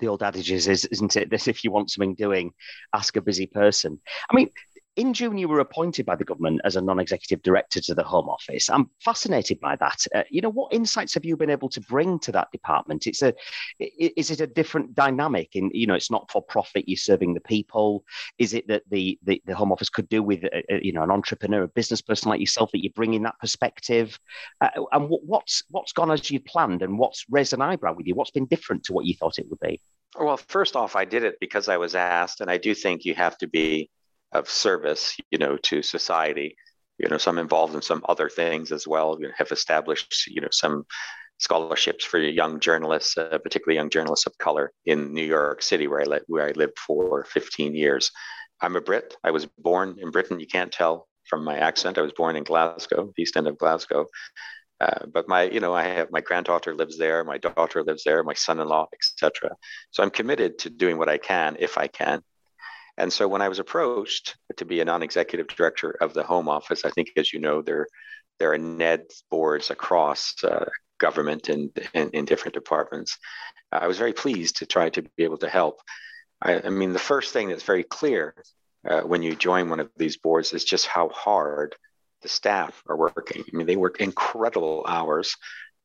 The 0.00 0.08
old 0.08 0.22
adage 0.22 0.50
is, 0.50 0.66
isn't 0.68 1.16
it, 1.16 1.28
that 1.30 1.48
if 1.48 1.64
you 1.64 1.70
want 1.70 1.90
something 1.90 2.14
doing, 2.14 2.52
ask 2.94 3.14
a 3.16 3.20
busy 3.20 3.46
person. 3.46 4.00
I 4.30 4.34
mean, 4.34 4.48
in 4.96 5.14
June, 5.14 5.38
you 5.38 5.48
were 5.48 5.60
appointed 5.60 6.04
by 6.04 6.16
the 6.16 6.24
government 6.24 6.60
as 6.64 6.76
a 6.76 6.80
non 6.80 6.98
executive 6.98 7.42
director 7.42 7.80
to 7.80 7.94
the 7.94 8.02
Home 8.02 8.28
Office. 8.28 8.68
I'm 8.68 8.90
fascinated 9.02 9.58
by 9.58 9.76
that. 9.76 10.04
Uh, 10.14 10.22
you 10.30 10.42
know, 10.42 10.50
what 10.50 10.72
insights 10.72 11.14
have 11.14 11.24
you 11.24 11.36
been 11.36 11.50
able 11.50 11.70
to 11.70 11.80
bring 11.80 12.18
to 12.20 12.32
that 12.32 12.50
department? 12.52 13.06
It's 13.06 13.22
a, 13.22 13.32
is 13.78 14.30
it 14.30 14.42
a 14.42 14.46
different 14.46 14.94
dynamic? 14.94 15.56
In 15.56 15.70
you 15.72 15.86
know, 15.86 15.94
it's 15.94 16.10
not 16.10 16.30
for 16.30 16.42
profit. 16.42 16.88
You're 16.88 16.98
serving 16.98 17.32
the 17.32 17.40
people. 17.40 18.04
Is 18.38 18.52
it 18.52 18.68
that 18.68 18.82
the 18.90 19.18
the, 19.22 19.42
the 19.46 19.54
Home 19.54 19.72
Office 19.72 19.88
could 19.88 20.08
do 20.10 20.22
with 20.22 20.44
a, 20.44 20.58
uh, 20.58 20.74
uh, 20.74 20.80
you 20.82 20.92
know 20.92 21.02
an 21.02 21.10
entrepreneur, 21.10 21.62
a 21.62 21.68
business 21.68 22.02
person 22.02 22.28
like 22.28 22.40
yourself 22.40 22.70
that 22.72 22.84
you 22.84 22.90
bring 22.90 23.14
in 23.14 23.22
that 23.22 23.38
perspective? 23.40 24.18
Uh, 24.60 24.68
and 24.92 25.08
what's 25.08 25.62
what's 25.70 25.92
gone 25.92 26.10
as 26.10 26.30
you 26.30 26.38
planned, 26.38 26.82
and 26.82 26.98
what's 26.98 27.24
raised 27.30 27.54
an 27.54 27.62
eyebrow 27.62 27.94
with 27.94 28.06
you? 28.06 28.14
What's 28.14 28.30
been 28.30 28.46
different 28.46 28.84
to 28.84 28.92
what 28.92 29.06
you 29.06 29.14
thought 29.14 29.38
it 29.38 29.48
would 29.48 29.60
be? 29.60 29.80
Well, 30.20 30.36
first 30.36 30.76
off, 30.76 30.96
I 30.96 31.06
did 31.06 31.24
it 31.24 31.36
because 31.40 31.68
I 31.68 31.78
was 31.78 31.94
asked, 31.94 32.42
and 32.42 32.50
I 32.50 32.58
do 32.58 32.74
think 32.74 33.06
you 33.06 33.14
have 33.14 33.38
to 33.38 33.46
be 33.46 33.88
of 34.32 34.48
service, 34.48 35.16
you 35.30 35.38
know, 35.38 35.56
to 35.58 35.82
society. 35.82 36.56
You 36.98 37.08
know, 37.08 37.18
some 37.18 37.38
involved 37.38 37.74
in 37.74 37.82
some 37.82 38.04
other 38.08 38.28
things 38.28 38.70
as 38.70 38.86
well. 38.86 39.18
Know, 39.18 39.30
have 39.36 39.50
established, 39.50 40.26
you 40.28 40.40
know, 40.40 40.48
some 40.50 40.84
scholarships 41.38 42.04
for 42.04 42.18
young 42.18 42.60
journalists, 42.60 43.18
uh, 43.18 43.38
particularly 43.42 43.76
young 43.76 43.90
journalists 43.90 44.26
of 44.26 44.38
color 44.38 44.72
in 44.86 45.12
New 45.12 45.24
York 45.24 45.62
City, 45.62 45.88
where 45.88 46.00
I, 46.00 46.04
li- 46.04 46.26
where 46.28 46.46
I 46.46 46.52
lived 46.52 46.78
for 46.78 47.24
15 47.24 47.74
years. 47.74 48.10
I'm 48.60 48.76
a 48.76 48.80
Brit. 48.80 49.16
I 49.24 49.32
was 49.32 49.46
born 49.46 49.96
in 49.98 50.10
Britain. 50.10 50.38
You 50.38 50.46
can't 50.46 50.70
tell 50.70 51.08
from 51.28 51.44
my 51.44 51.58
accent. 51.58 51.98
I 51.98 52.02
was 52.02 52.12
born 52.12 52.36
in 52.36 52.44
Glasgow, 52.44 53.12
east 53.18 53.36
end 53.36 53.48
of 53.48 53.58
Glasgow. 53.58 54.06
Uh, 54.80 55.06
but 55.12 55.28
my, 55.28 55.42
you 55.42 55.60
know, 55.60 55.74
I 55.74 55.84
have 55.84 56.10
my 56.10 56.20
granddaughter 56.20 56.74
lives 56.74 56.98
there, 56.98 57.22
my 57.24 57.38
daughter 57.38 57.82
lives 57.84 58.02
there, 58.04 58.22
my 58.24 58.34
son-in-law, 58.34 58.88
etc. 58.92 59.50
So 59.90 60.02
I'm 60.02 60.10
committed 60.10 60.58
to 60.60 60.70
doing 60.70 60.98
what 60.98 61.08
I 61.08 61.18
can 61.18 61.56
if 61.60 61.78
I 61.78 61.86
can 61.86 62.22
and 62.98 63.12
so 63.12 63.26
when 63.26 63.42
I 63.42 63.48
was 63.48 63.58
approached 63.58 64.36
to 64.56 64.64
be 64.64 64.80
a 64.80 64.84
non-executive 64.84 65.48
director 65.48 65.96
of 66.00 66.14
the 66.14 66.22
Home 66.22 66.48
Office, 66.48 66.84
I 66.84 66.90
think, 66.90 67.10
as 67.16 67.32
you 67.32 67.40
know, 67.40 67.62
there 67.62 67.86
there 68.38 68.52
are 68.52 68.58
NED 68.58 69.04
boards 69.30 69.70
across 69.70 70.34
uh, 70.42 70.64
government 70.98 71.48
and, 71.48 71.70
in 71.94 72.24
different 72.24 72.54
departments. 72.54 73.18
I 73.70 73.86
was 73.86 73.98
very 73.98 74.12
pleased 74.12 74.56
to 74.56 74.66
try 74.66 74.90
to 74.90 75.02
be 75.02 75.24
able 75.24 75.38
to 75.38 75.48
help. 75.48 75.80
I, 76.40 76.60
I 76.60 76.68
mean, 76.70 76.92
the 76.92 76.98
first 76.98 77.32
thing 77.32 77.48
that's 77.48 77.62
very 77.62 77.84
clear 77.84 78.34
uh, 78.88 79.02
when 79.02 79.22
you 79.22 79.36
join 79.36 79.68
one 79.68 79.80
of 79.80 79.90
these 79.96 80.16
boards 80.16 80.52
is 80.52 80.64
just 80.64 80.86
how 80.86 81.08
hard 81.10 81.76
the 82.22 82.28
staff 82.28 82.82
are 82.88 82.96
working. 82.96 83.42
I 83.42 83.56
mean, 83.56 83.66
they 83.66 83.76
work 83.76 84.00
incredible 84.00 84.84
hours 84.86 85.36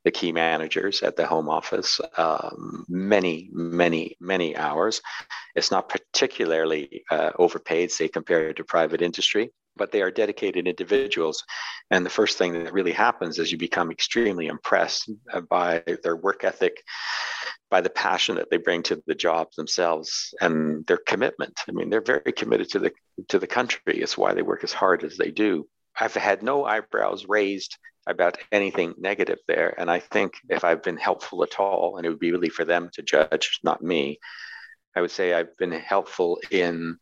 the 0.07 0.11
key 0.11 0.31
managers 0.31 1.03
at 1.03 1.17
the 1.17 1.27
home 1.27 1.49
office 1.49 1.99
um, 2.15 2.85
many, 2.87 3.49
many, 3.51 4.15
many 4.21 4.55
hours. 4.55 5.01
It's 5.53 5.69
not 5.69 5.89
particularly 5.89 7.03
uh, 7.11 7.31
overpaid, 7.37 7.91
say, 7.91 8.07
compared 8.07 8.55
to 8.55 8.63
private 8.63 9.01
industry, 9.01 9.49
but 9.75 9.91
they 9.91 10.01
are 10.01 10.09
dedicated 10.09 10.65
individuals. 10.65 11.43
And 11.91 12.05
the 12.05 12.09
first 12.09 12.37
thing 12.37 12.53
that 12.53 12.71
really 12.71 12.93
happens 12.93 13.37
is 13.37 13.51
you 13.51 13.57
become 13.57 13.91
extremely 13.91 14.47
impressed 14.47 15.11
uh, 15.33 15.41
by 15.41 15.83
their 16.03 16.15
work 16.15 16.45
ethic, 16.45 16.81
by 17.69 17.81
the 17.81 17.89
passion 17.89 18.37
that 18.37 18.49
they 18.49 18.59
bring 18.67 18.83
to 18.83 19.03
the 19.07 19.15
jobs 19.27 19.57
themselves, 19.57 20.33
and 20.39 20.87
their 20.87 21.01
commitment. 21.05 21.59
I 21.67 21.73
mean, 21.73 21.89
they're 21.89 22.13
very 22.15 22.31
committed 22.31 22.69
to 22.69 22.79
the 22.79 22.91
to 23.27 23.39
the 23.39 23.53
country. 23.57 23.95
It's 24.03 24.17
why 24.17 24.33
they 24.33 24.41
work 24.41 24.63
as 24.63 24.71
hard 24.71 25.03
as 25.03 25.17
they 25.17 25.31
do. 25.31 25.67
I've 25.99 26.13
had 26.13 26.43
no 26.43 26.63
eyebrows 26.63 27.25
raised 27.27 27.75
about 28.07 28.37
anything 28.51 28.93
negative 28.97 29.39
there. 29.47 29.73
And 29.79 29.89
I 29.89 29.99
think 29.99 30.33
if 30.49 30.63
I've 30.63 30.83
been 30.83 30.97
helpful 30.97 31.43
at 31.43 31.59
all, 31.59 31.97
and 31.97 32.05
it 32.05 32.09
would 32.09 32.19
be 32.19 32.31
really 32.31 32.49
for 32.49 32.65
them 32.65 32.89
to 32.93 33.01
judge, 33.01 33.59
not 33.63 33.81
me, 33.81 34.19
I 34.95 35.01
would 35.01 35.11
say 35.11 35.33
I've 35.33 35.55
been 35.57 35.71
helpful 35.71 36.39
in 36.51 36.97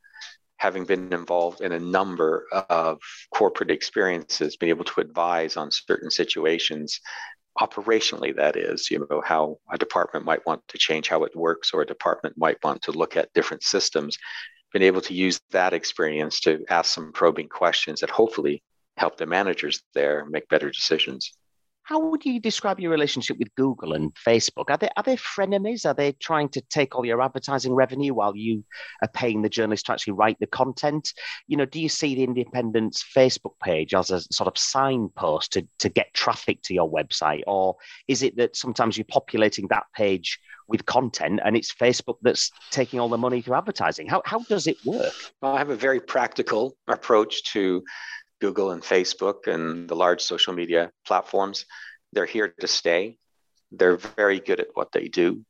having 0.58 0.86
been 0.86 1.12
involved 1.14 1.62
in 1.62 1.72
a 1.72 1.80
number 1.80 2.46
of 2.70 3.00
corporate 3.34 3.72
experiences, 3.72 4.58
being 4.58 4.70
able 4.70 4.86
to 4.86 5.02
advise 5.02 5.58
on 5.58 5.70
certain 5.72 6.10
situations 6.10 7.00
operationally 7.60 8.36
that 8.36 8.58
is 8.58 8.92
you 8.92 9.08
know 9.10 9.22
how 9.26 9.58
a 9.72 9.78
department 9.78 10.26
might 10.26 10.46
want 10.46 10.62
to 10.68 10.78
change 10.78 11.08
how 11.08 11.24
it 11.24 11.34
works 11.38 11.72
or 11.74 11.82
a 11.82 11.86
department 11.86 12.38
might 12.38 12.62
want 12.66 12.82
to 12.82 12.92
look 12.92 13.16
at 13.16 13.32
different 13.34 13.64
systems 13.64 14.18
been 14.76 14.82
able 14.82 15.00
to 15.00 15.14
use 15.14 15.40
that 15.52 15.72
experience 15.72 16.42
to 16.42 16.66
ask 16.70 16.94
some 16.94 17.14
probing 17.14 17.48
questions 17.48 18.02
that 18.02 18.10
hopefully 18.10 18.62
help 18.98 19.18
the 19.18 19.26
managers 19.26 19.82
there 19.94 20.26
make 20.26 20.48
better 20.48 20.70
decisions. 20.70 21.32
How 21.86 22.00
would 22.00 22.26
you 22.26 22.40
describe 22.40 22.80
your 22.80 22.90
relationship 22.90 23.38
with 23.38 23.54
Google 23.54 23.94
and 23.94 24.12
Facebook? 24.16 24.72
Are 24.72 24.78
they 24.78 24.90
are 24.98 25.04
they 25.04 25.18
frenemies? 25.18 25.86
Are 25.86 25.94
they 25.94 26.14
trying 26.14 26.50
to 26.50 26.62
take 26.62 26.96
all 26.96 27.06
your 27.06 27.22
advertising 27.22 27.76
revenue 27.76 28.16
while 28.16 28.36
you 28.36 28.66
are 29.04 29.08
paying 29.08 29.44
the 29.44 29.50
journalists 29.50 29.86
to 29.86 29.92
actually 29.94 30.14
write 30.14 30.38
the 30.40 30.48
content? 30.48 31.14
You 31.48 31.58
know, 31.58 31.66
do 31.66 31.80
you 31.80 31.88
see 31.88 32.16
the 32.16 32.24
Independent's 32.24 33.06
Facebook 33.16 33.54
page 33.62 33.94
as 33.94 34.10
a 34.10 34.22
sort 34.34 34.48
of 34.48 34.58
signpost 34.58 35.54
to, 35.54 35.68
to 35.78 35.90
get 35.90 36.12
traffic 36.16 36.64
to 36.64 36.74
your 36.74 36.92
website? 36.92 37.44
Or 37.46 37.76
is 38.08 38.24
it 38.24 38.36
that 38.38 38.56
sometimes 38.56 38.98
you're 38.98 39.06
populating 39.06 39.68
that 39.68 39.84
page 39.96 40.40
with 40.68 40.88
content 40.88 41.40
and 41.46 41.56
it's 41.56 41.72
Facebook 41.72 42.18
that's 42.24 42.52
taking 42.72 43.00
all 43.00 43.10
the 43.10 43.18
money 43.20 43.44
through 43.44 43.58
advertising? 43.58 44.08
How, 44.08 44.24
how 44.26 44.40
does 44.40 44.66
it 44.66 44.78
work? 44.86 45.14
Well, 45.40 45.54
I 45.54 45.60
have 45.60 45.70
a 45.70 45.76
very 45.76 46.00
practical 46.00 46.76
approach 46.88 47.44
to 47.54 47.84
Google 48.42 48.72
and 48.72 48.82
Facebook 48.82 49.48
and 49.48 49.88
the 49.88 49.96
large 49.96 50.22
social 50.22 50.54
media 50.54 50.92
platforms, 51.06 51.66
they're 52.12 52.26
here 52.26 52.54
to 52.60 52.68
stay. 52.68 53.18
They're 53.72 53.98
very 53.98 54.40
good 54.40 54.60
at 54.60 54.68
what 54.74 54.92
they 54.92 55.08
do. 55.08 55.46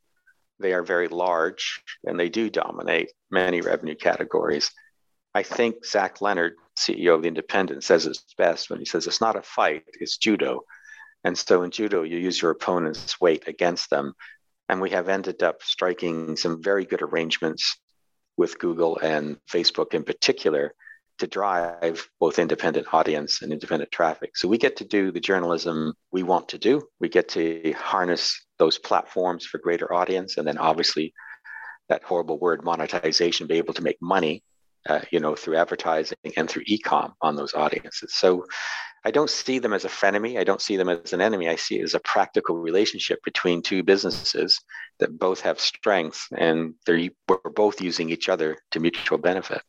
They 0.59 0.73
are 0.73 0.83
very 0.83 1.07
large 1.07 1.81
and 2.05 2.19
they 2.19 2.29
do 2.29 2.49
dominate 2.49 3.11
many 3.29 3.61
revenue 3.61 3.95
categories. 3.95 4.71
I 5.33 5.43
think 5.43 5.85
Zach 5.85 6.21
Leonard, 6.21 6.53
CEO 6.77 7.15
of 7.15 7.21
The 7.23 7.27
Independent, 7.27 7.83
says 7.83 8.05
it's 8.05 8.23
best 8.37 8.69
when 8.69 8.79
he 8.79 8.85
says 8.85 9.05
it's 9.05 9.19
not 9.19 9.35
a 9.35 9.41
fight, 9.41 9.83
it's 9.99 10.17
judo. 10.17 10.61
And 11.25 11.37
so 11.37 11.63
in 11.63 11.71
judo, 11.71 12.03
you 12.03 12.17
use 12.17 12.41
your 12.41 12.51
opponent's 12.51 13.19
weight 13.19 13.47
against 13.47 13.89
them. 13.89 14.13
And 14.69 14.79
we 14.79 14.91
have 14.91 15.09
ended 15.09 15.43
up 15.43 15.61
striking 15.61 16.37
some 16.37 16.63
very 16.63 16.85
good 16.85 17.01
arrangements 17.01 17.77
with 18.37 18.59
Google 18.59 18.97
and 18.97 19.37
Facebook 19.51 19.93
in 19.93 20.03
particular 20.03 20.73
to 21.19 21.27
drive 21.27 22.07
both 22.19 22.39
independent 22.39 22.87
audience 22.93 23.41
and 23.41 23.51
independent 23.51 23.91
traffic. 23.91 24.35
So 24.35 24.47
we 24.47 24.57
get 24.57 24.77
to 24.77 24.85
do 24.85 25.11
the 25.11 25.19
journalism 25.19 25.93
we 26.11 26.23
want 26.23 26.49
to 26.49 26.57
do. 26.57 26.81
We 26.99 27.09
get 27.09 27.29
to 27.29 27.73
harness 27.77 28.45
those 28.59 28.77
platforms 28.77 29.45
for 29.45 29.57
greater 29.57 29.93
audience, 29.93 30.37
and 30.37 30.47
then 30.47 30.57
obviously 30.57 31.13
that 31.89 32.03
horrible 32.03 32.39
word 32.39 32.63
monetization, 32.63 33.47
be 33.47 33.57
able 33.57 33.73
to 33.75 33.83
make 33.83 33.97
money, 34.01 34.43
uh, 34.89 35.01
you 35.11 35.19
know, 35.19 35.35
through 35.35 35.55
advertising 35.57 36.17
and 36.35 36.49
through 36.49 36.63
e-com 36.65 37.13
on 37.21 37.35
those 37.35 37.53
audiences. 37.53 38.13
So 38.13 38.45
I 39.05 39.11
don't 39.11 39.29
see 39.29 39.59
them 39.59 39.73
as 39.73 39.85
a 39.85 39.89
frenemy. 39.89 40.39
I 40.39 40.43
don't 40.43 40.61
see 40.61 40.77
them 40.77 40.89
as 40.89 41.13
an 41.13 41.21
enemy. 41.21 41.47
I 41.47 41.57
see 41.57 41.79
it 41.79 41.83
as 41.83 41.93
a 41.93 41.99
practical 41.99 42.57
relationship 42.57 43.19
between 43.23 43.61
two 43.61 43.83
businesses 43.83 44.59
that 44.99 45.19
both 45.19 45.41
have 45.41 45.59
strengths 45.59 46.27
and 46.35 46.73
they're 46.87 47.09
we're 47.29 47.51
both 47.51 47.81
using 47.81 48.09
each 48.09 48.29
other 48.29 48.57
to 48.71 48.79
mutual 48.79 49.19
benefit 49.19 49.61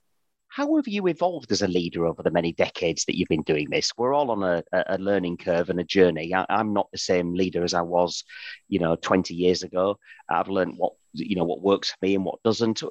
How 0.56 0.76
have 0.76 0.88
you 0.88 1.06
evolved 1.06 1.52
as 1.52 1.60
a 1.60 1.68
leader 1.68 2.06
over 2.06 2.22
the 2.22 2.30
many 2.30 2.50
decades 2.50 3.04
that 3.04 3.18
you've 3.18 3.28
been 3.28 3.42
doing 3.42 3.68
this? 3.68 3.92
We're 3.98 4.14
all 4.14 4.30
on 4.30 4.42
a, 4.42 4.62
a 4.72 4.96
learning 4.96 5.36
curve 5.36 5.68
and 5.68 5.78
a 5.78 5.84
journey. 5.84 6.32
I, 6.32 6.46
am 6.48 6.72
not 6.72 6.90
the 6.90 6.96
same 6.96 7.34
leader 7.34 7.62
as 7.62 7.74
I 7.74 7.82
was, 7.82 8.24
you 8.66 8.78
know, 8.78 8.96
20 8.96 9.34
years 9.34 9.64
ago. 9.64 9.98
I've 10.30 10.48
learned 10.48 10.78
what 10.78 10.94
you 11.12 11.36
know 11.36 11.44
what 11.44 11.60
works 11.60 11.90
for 11.90 11.98
me 12.00 12.14
and 12.14 12.24
what 12.24 12.42
doesn't. 12.42 12.82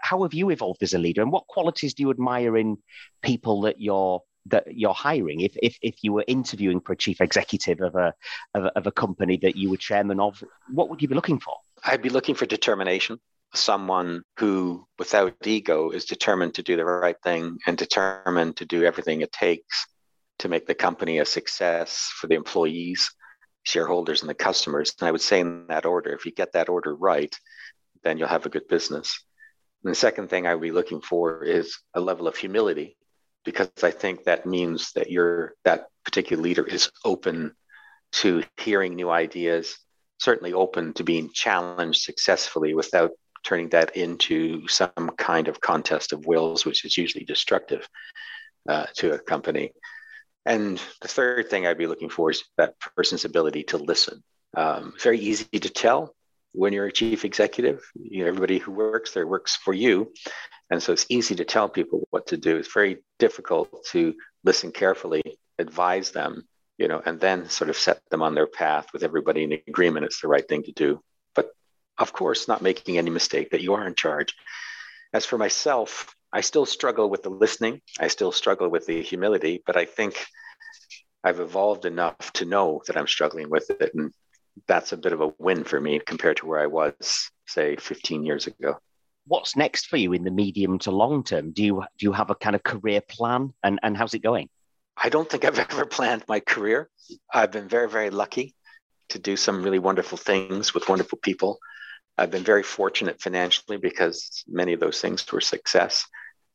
How 0.00 0.22
have 0.22 0.32
you 0.32 0.50
evolved 0.50 0.80
as 0.84 0.94
a 0.94 0.98
leader, 0.98 1.20
and 1.20 1.32
what 1.32 1.48
qualities 1.48 1.92
do 1.92 2.04
you 2.04 2.10
admire 2.10 2.56
in 2.56 2.78
people 3.20 3.62
that 3.62 3.80
you're 3.80 4.22
that 4.46 4.72
you're 4.72 4.94
hiring? 4.94 5.40
If 5.40 5.56
if 5.60 5.76
if 5.82 6.04
you 6.04 6.12
were 6.12 6.24
interviewing 6.28 6.78
for 6.78 6.92
a 6.92 6.96
chief 6.96 7.20
executive 7.20 7.80
of 7.80 7.96
a 7.96 8.14
of 8.54 8.66
a, 8.66 8.78
of 8.78 8.86
a 8.86 8.92
company 8.92 9.40
that 9.42 9.56
you 9.56 9.70
were 9.70 9.76
chairman 9.76 10.20
of, 10.20 10.44
what 10.70 10.88
would 10.88 11.02
you 11.02 11.08
be 11.08 11.16
looking 11.16 11.40
for? 11.40 11.56
I'd 11.82 12.00
be 12.00 12.10
looking 12.10 12.36
for 12.36 12.46
determination. 12.46 13.18
Someone 13.54 14.22
who, 14.38 14.86
without 14.98 15.34
ego, 15.44 15.90
is 15.90 16.04
determined 16.04 16.54
to 16.54 16.62
do 16.62 16.76
the 16.76 16.84
right 16.84 17.16
thing 17.22 17.58
and 17.66 17.76
determined 17.76 18.56
to 18.58 18.66
do 18.66 18.84
everything 18.84 19.20
it 19.20 19.32
takes 19.32 19.86
to 20.40 20.48
make 20.48 20.66
the 20.66 20.74
company 20.74 21.18
a 21.18 21.24
success 21.24 22.10
for 22.14 22.26
the 22.26 22.34
employees, 22.34 23.10
shareholders, 23.64 24.20
and 24.20 24.30
the 24.30 24.34
customers. 24.34 24.94
And 25.00 25.08
I 25.08 25.12
would 25.12 25.20
say 25.20 25.40
in 25.40 25.66
that 25.68 25.86
order, 25.86 26.12
if 26.12 26.26
you 26.26 26.32
get 26.32 26.52
that 26.52 26.68
order 26.68 26.94
right, 26.94 27.34
then 28.04 28.18
you'll 28.18 28.28
have 28.28 28.46
a 28.46 28.50
good 28.50 28.68
business. 28.68 29.24
And 29.82 29.90
the 29.90 29.96
second 29.96 30.28
thing 30.28 30.46
I 30.46 30.54
would 30.54 30.62
be 30.62 30.70
looking 30.70 31.00
for 31.00 31.44
is 31.44 31.78
a 31.94 32.00
level 32.00 32.28
of 32.28 32.36
humility 32.36 32.96
because 33.44 33.70
I 33.82 33.90
think 33.90 34.24
that 34.24 34.46
means 34.46 34.92
that 34.92 35.10
you're 35.10 35.54
that 35.64 35.86
particular 36.04 36.42
leader 36.42 36.66
is 36.66 36.90
open 37.04 37.54
to 38.10 38.42
hearing 38.56 38.94
new 38.94 39.10
ideas, 39.10 39.78
certainly 40.18 40.52
open 40.52 40.92
to 40.94 41.04
being 41.04 41.30
challenged 41.32 42.02
successfully 42.02 42.74
without 42.74 43.12
turning 43.44 43.68
that 43.70 43.96
into 43.96 44.66
some 44.68 45.10
kind 45.16 45.48
of 45.48 45.60
contest 45.60 46.12
of 46.12 46.26
wills, 46.26 46.64
which 46.64 46.84
is 46.84 46.96
usually 46.96 47.24
destructive 47.24 47.88
uh, 48.68 48.86
to 48.94 49.12
a 49.12 49.18
company. 49.18 49.72
And 50.44 50.80
the 51.02 51.08
third 51.08 51.50
thing 51.50 51.66
I'd 51.66 51.78
be 51.78 51.86
looking 51.86 52.08
for 52.08 52.30
is 52.30 52.44
that 52.56 52.74
person's 52.96 53.24
ability 53.24 53.64
to 53.64 53.76
listen. 53.78 54.22
Um, 54.56 54.94
very 55.00 55.18
easy 55.18 55.44
to 55.44 55.68
tell 55.68 56.14
when 56.52 56.72
you're 56.72 56.86
a 56.86 56.92
chief 56.92 57.24
executive. 57.24 57.82
You 57.94 58.22
know, 58.22 58.28
everybody 58.28 58.58
who 58.58 58.72
works 58.72 59.12
there 59.12 59.26
works 59.26 59.56
for 59.56 59.74
you. 59.74 60.12
And 60.70 60.82
so 60.82 60.92
it's 60.92 61.06
easy 61.08 61.34
to 61.36 61.44
tell 61.44 61.68
people 61.68 62.06
what 62.10 62.28
to 62.28 62.36
do. 62.36 62.56
It's 62.56 62.72
very 62.72 62.98
difficult 63.18 63.84
to 63.90 64.14
listen 64.44 64.72
carefully, 64.72 65.22
advise 65.58 66.10
them, 66.10 66.46
you 66.78 66.88
know, 66.88 67.02
and 67.04 67.18
then 67.20 67.48
sort 67.48 67.70
of 67.70 67.76
set 67.76 68.00
them 68.10 68.22
on 68.22 68.34
their 68.34 68.46
path 68.46 68.86
with 68.92 69.02
everybody 69.02 69.44
in 69.44 69.52
agreement 69.66 70.06
it's 70.06 70.20
the 70.20 70.28
right 70.28 70.46
thing 70.46 70.62
to 70.64 70.72
do. 70.72 71.02
Of 71.98 72.12
course, 72.12 72.48
not 72.48 72.62
making 72.62 72.98
any 72.98 73.10
mistake 73.10 73.50
that 73.50 73.60
you 73.60 73.74
are 73.74 73.86
in 73.86 73.94
charge. 73.94 74.34
As 75.12 75.26
for 75.26 75.38
myself, 75.38 76.14
I 76.32 76.42
still 76.42 76.66
struggle 76.66 77.08
with 77.08 77.22
the 77.22 77.30
listening. 77.30 77.80
I 77.98 78.08
still 78.08 78.32
struggle 78.32 78.68
with 78.68 78.86
the 78.86 79.02
humility, 79.02 79.62
but 79.66 79.76
I 79.76 79.84
think 79.84 80.26
I've 81.24 81.40
evolved 81.40 81.84
enough 81.86 82.32
to 82.34 82.44
know 82.44 82.82
that 82.86 82.96
I'm 82.96 83.06
struggling 83.06 83.50
with 83.50 83.70
it. 83.70 83.94
And 83.94 84.12
that's 84.66 84.92
a 84.92 84.96
bit 84.96 85.12
of 85.12 85.20
a 85.20 85.32
win 85.38 85.64
for 85.64 85.80
me 85.80 85.98
compared 85.98 86.36
to 86.38 86.46
where 86.46 86.60
I 86.60 86.66
was, 86.66 87.30
say, 87.46 87.76
15 87.76 88.24
years 88.24 88.46
ago 88.46 88.78
what's 89.28 89.56
next 89.56 89.86
for 89.86 89.98
you 89.98 90.12
in 90.12 90.24
the 90.24 90.30
medium 90.30 90.78
to 90.80 90.90
long 90.90 91.22
term? 91.22 91.52
Do 91.52 91.62
you 91.62 91.84
do 91.98 92.06
you 92.06 92.12
have 92.12 92.30
a 92.30 92.34
kind 92.34 92.56
of 92.56 92.62
career 92.62 93.00
plan, 93.00 93.54
and 93.62 93.78
and 93.82 93.96
how's 93.96 94.14
it 94.14 94.20
going? 94.20 94.48
I 94.96 95.10
don't 95.10 95.30
think 95.30 95.44
I've 95.44 95.58
ever 95.70 95.86
planned 95.86 96.24
my 96.26 96.40
career. 96.40 96.88
I've 97.32 97.52
been 97.52 97.68
very 97.68 97.88
very 97.88 98.10
lucky 98.10 98.54
to 99.10 99.18
do 99.18 99.36
some 99.36 99.62
really 99.62 99.78
wonderful 99.78 100.18
things 100.18 100.74
with 100.74 100.88
wonderful 100.88 101.18
people. 101.18 101.58
I've 102.18 102.30
been 102.30 102.44
very 102.44 102.62
fortunate 102.62 103.20
financially 103.20 103.76
because 103.76 104.44
many 104.48 104.72
of 104.72 104.80
those 104.80 105.00
things 105.00 105.30
were 105.32 105.40
success, 105.40 106.06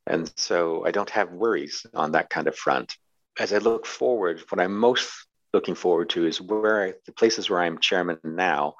and 0.06 0.30
so 0.36 0.84
I 0.86 0.90
don't 0.90 1.10
have 1.10 1.32
worries 1.32 1.86
on 1.94 2.12
that 2.12 2.30
kind 2.30 2.46
of 2.46 2.56
front. 2.56 2.96
As 3.38 3.52
I 3.52 3.58
look 3.58 3.86
forward, 3.86 4.42
what 4.50 4.60
I'm 4.60 4.76
most 4.78 5.10
looking 5.52 5.74
forward 5.74 6.10
to 6.10 6.26
is 6.26 6.40
where 6.40 6.84
I, 6.84 6.92
the 7.06 7.12
places 7.12 7.48
where 7.48 7.60
I'm 7.60 7.78
chairman 7.78 8.18
now 8.22 8.74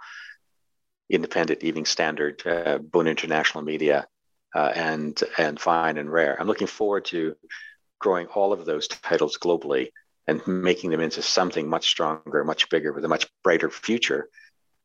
Independent, 1.10 1.62
Evening 1.62 1.84
Standard, 1.84 2.42
uh, 2.46 2.78
Boone 2.78 3.06
International 3.06 3.62
Media, 3.62 4.06
uh, 4.54 4.72
and 4.74 5.22
and 5.38 5.60
Fine 5.60 5.98
and 5.98 6.10
Rare. 6.10 6.36
I'm 6.40 6.46
looking 6.46 6.66
forward 6.66 7.04
to 7.06 7.36
growing 7.98 8.26
all 8.28 8.52
of 8.52 8.64
those 8.64 8.88
titles 8.88 9.38
globally 9.38 9.88
and 10.26 10.46
making 10.46 10.90
them 10.90 11.00
into 11.00 11.22
something 11.22 11.68
much 11.68 11.88
stronger, 11.88 12.44
much 12.44 12.68
bigger, 12.70 12.92
with 12.92 13.04
a 13.04 13.08
much 13.08 13.28
brighter 13.42 13.70
future, 13.70 14.28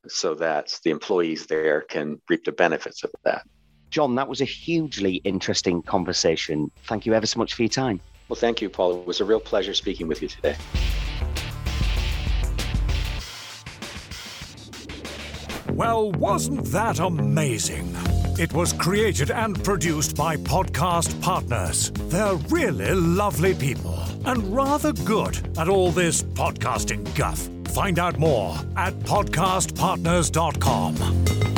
so 0.09 0.35
that 0.35 0.79
the 0.83 0.89
employees 0.89 1.45
there 1.45 1.81
can 1.81 2.21
reap 2.29 2.43
the 2.45 2.51
benefits 2.51 3.03
of 3.03 3.11
that. 3.23 3.43
John, 3.89 4.15
that 4.15 4.27
was 4.27 4.41
a 4.41 4.45
hugely 4.45 5.15
interesting 5.23 5.81
conversation. 5.81 6.71
Thank 6.87 7.05
you 7.05 7.13
ever 7.13 7.25
so 7.25 7.39
much 7.39 7.53
for 7.53 7.63
your 7.63 7.69
time. 7.69 7.99
Well, 8.27 8.37
thank 8.37 8.61
you, 8.61 8.69
Paul. 8.69 9.01
It 9.01 9.07
was 9.07 9.21
a 9.21 9.25
real 9.25 9.39
pleasure 9.39 9.73
speaking 9.73 10.07
with 10.07 10.21
you 10.21 10.27
today. 10.27 10.55
Well, 15.73 16.11
wasn't 16.11 16.65
that 16.65 16.99
amazing? 16.99 17.95
It 18.37 18.53
was 18.53 18.73
created 18.73 19.31
and 19.31 19.61
produced 19.63 20.15
by 20.15 20.37
Podcast 20.37 21.19
Partners. 21.21 21.91
They're 22.09 22.35
really 22.49 22.93
lovely 22.93 23.53
people 23.53 23.97
and 24.25 24.55
rather 24.55 24.93
good 24.93 25.57
at 25.57 25.69
all 25.69 25.91
this 25.91 26.23
podcasting 26.23 27.15
guff. 27.15 27.58
Find 27.73 27.99
out 27.99 28.17
more 28.17 28.55
at 28.75 28.93
podcastpartners.com. 28.99 31.48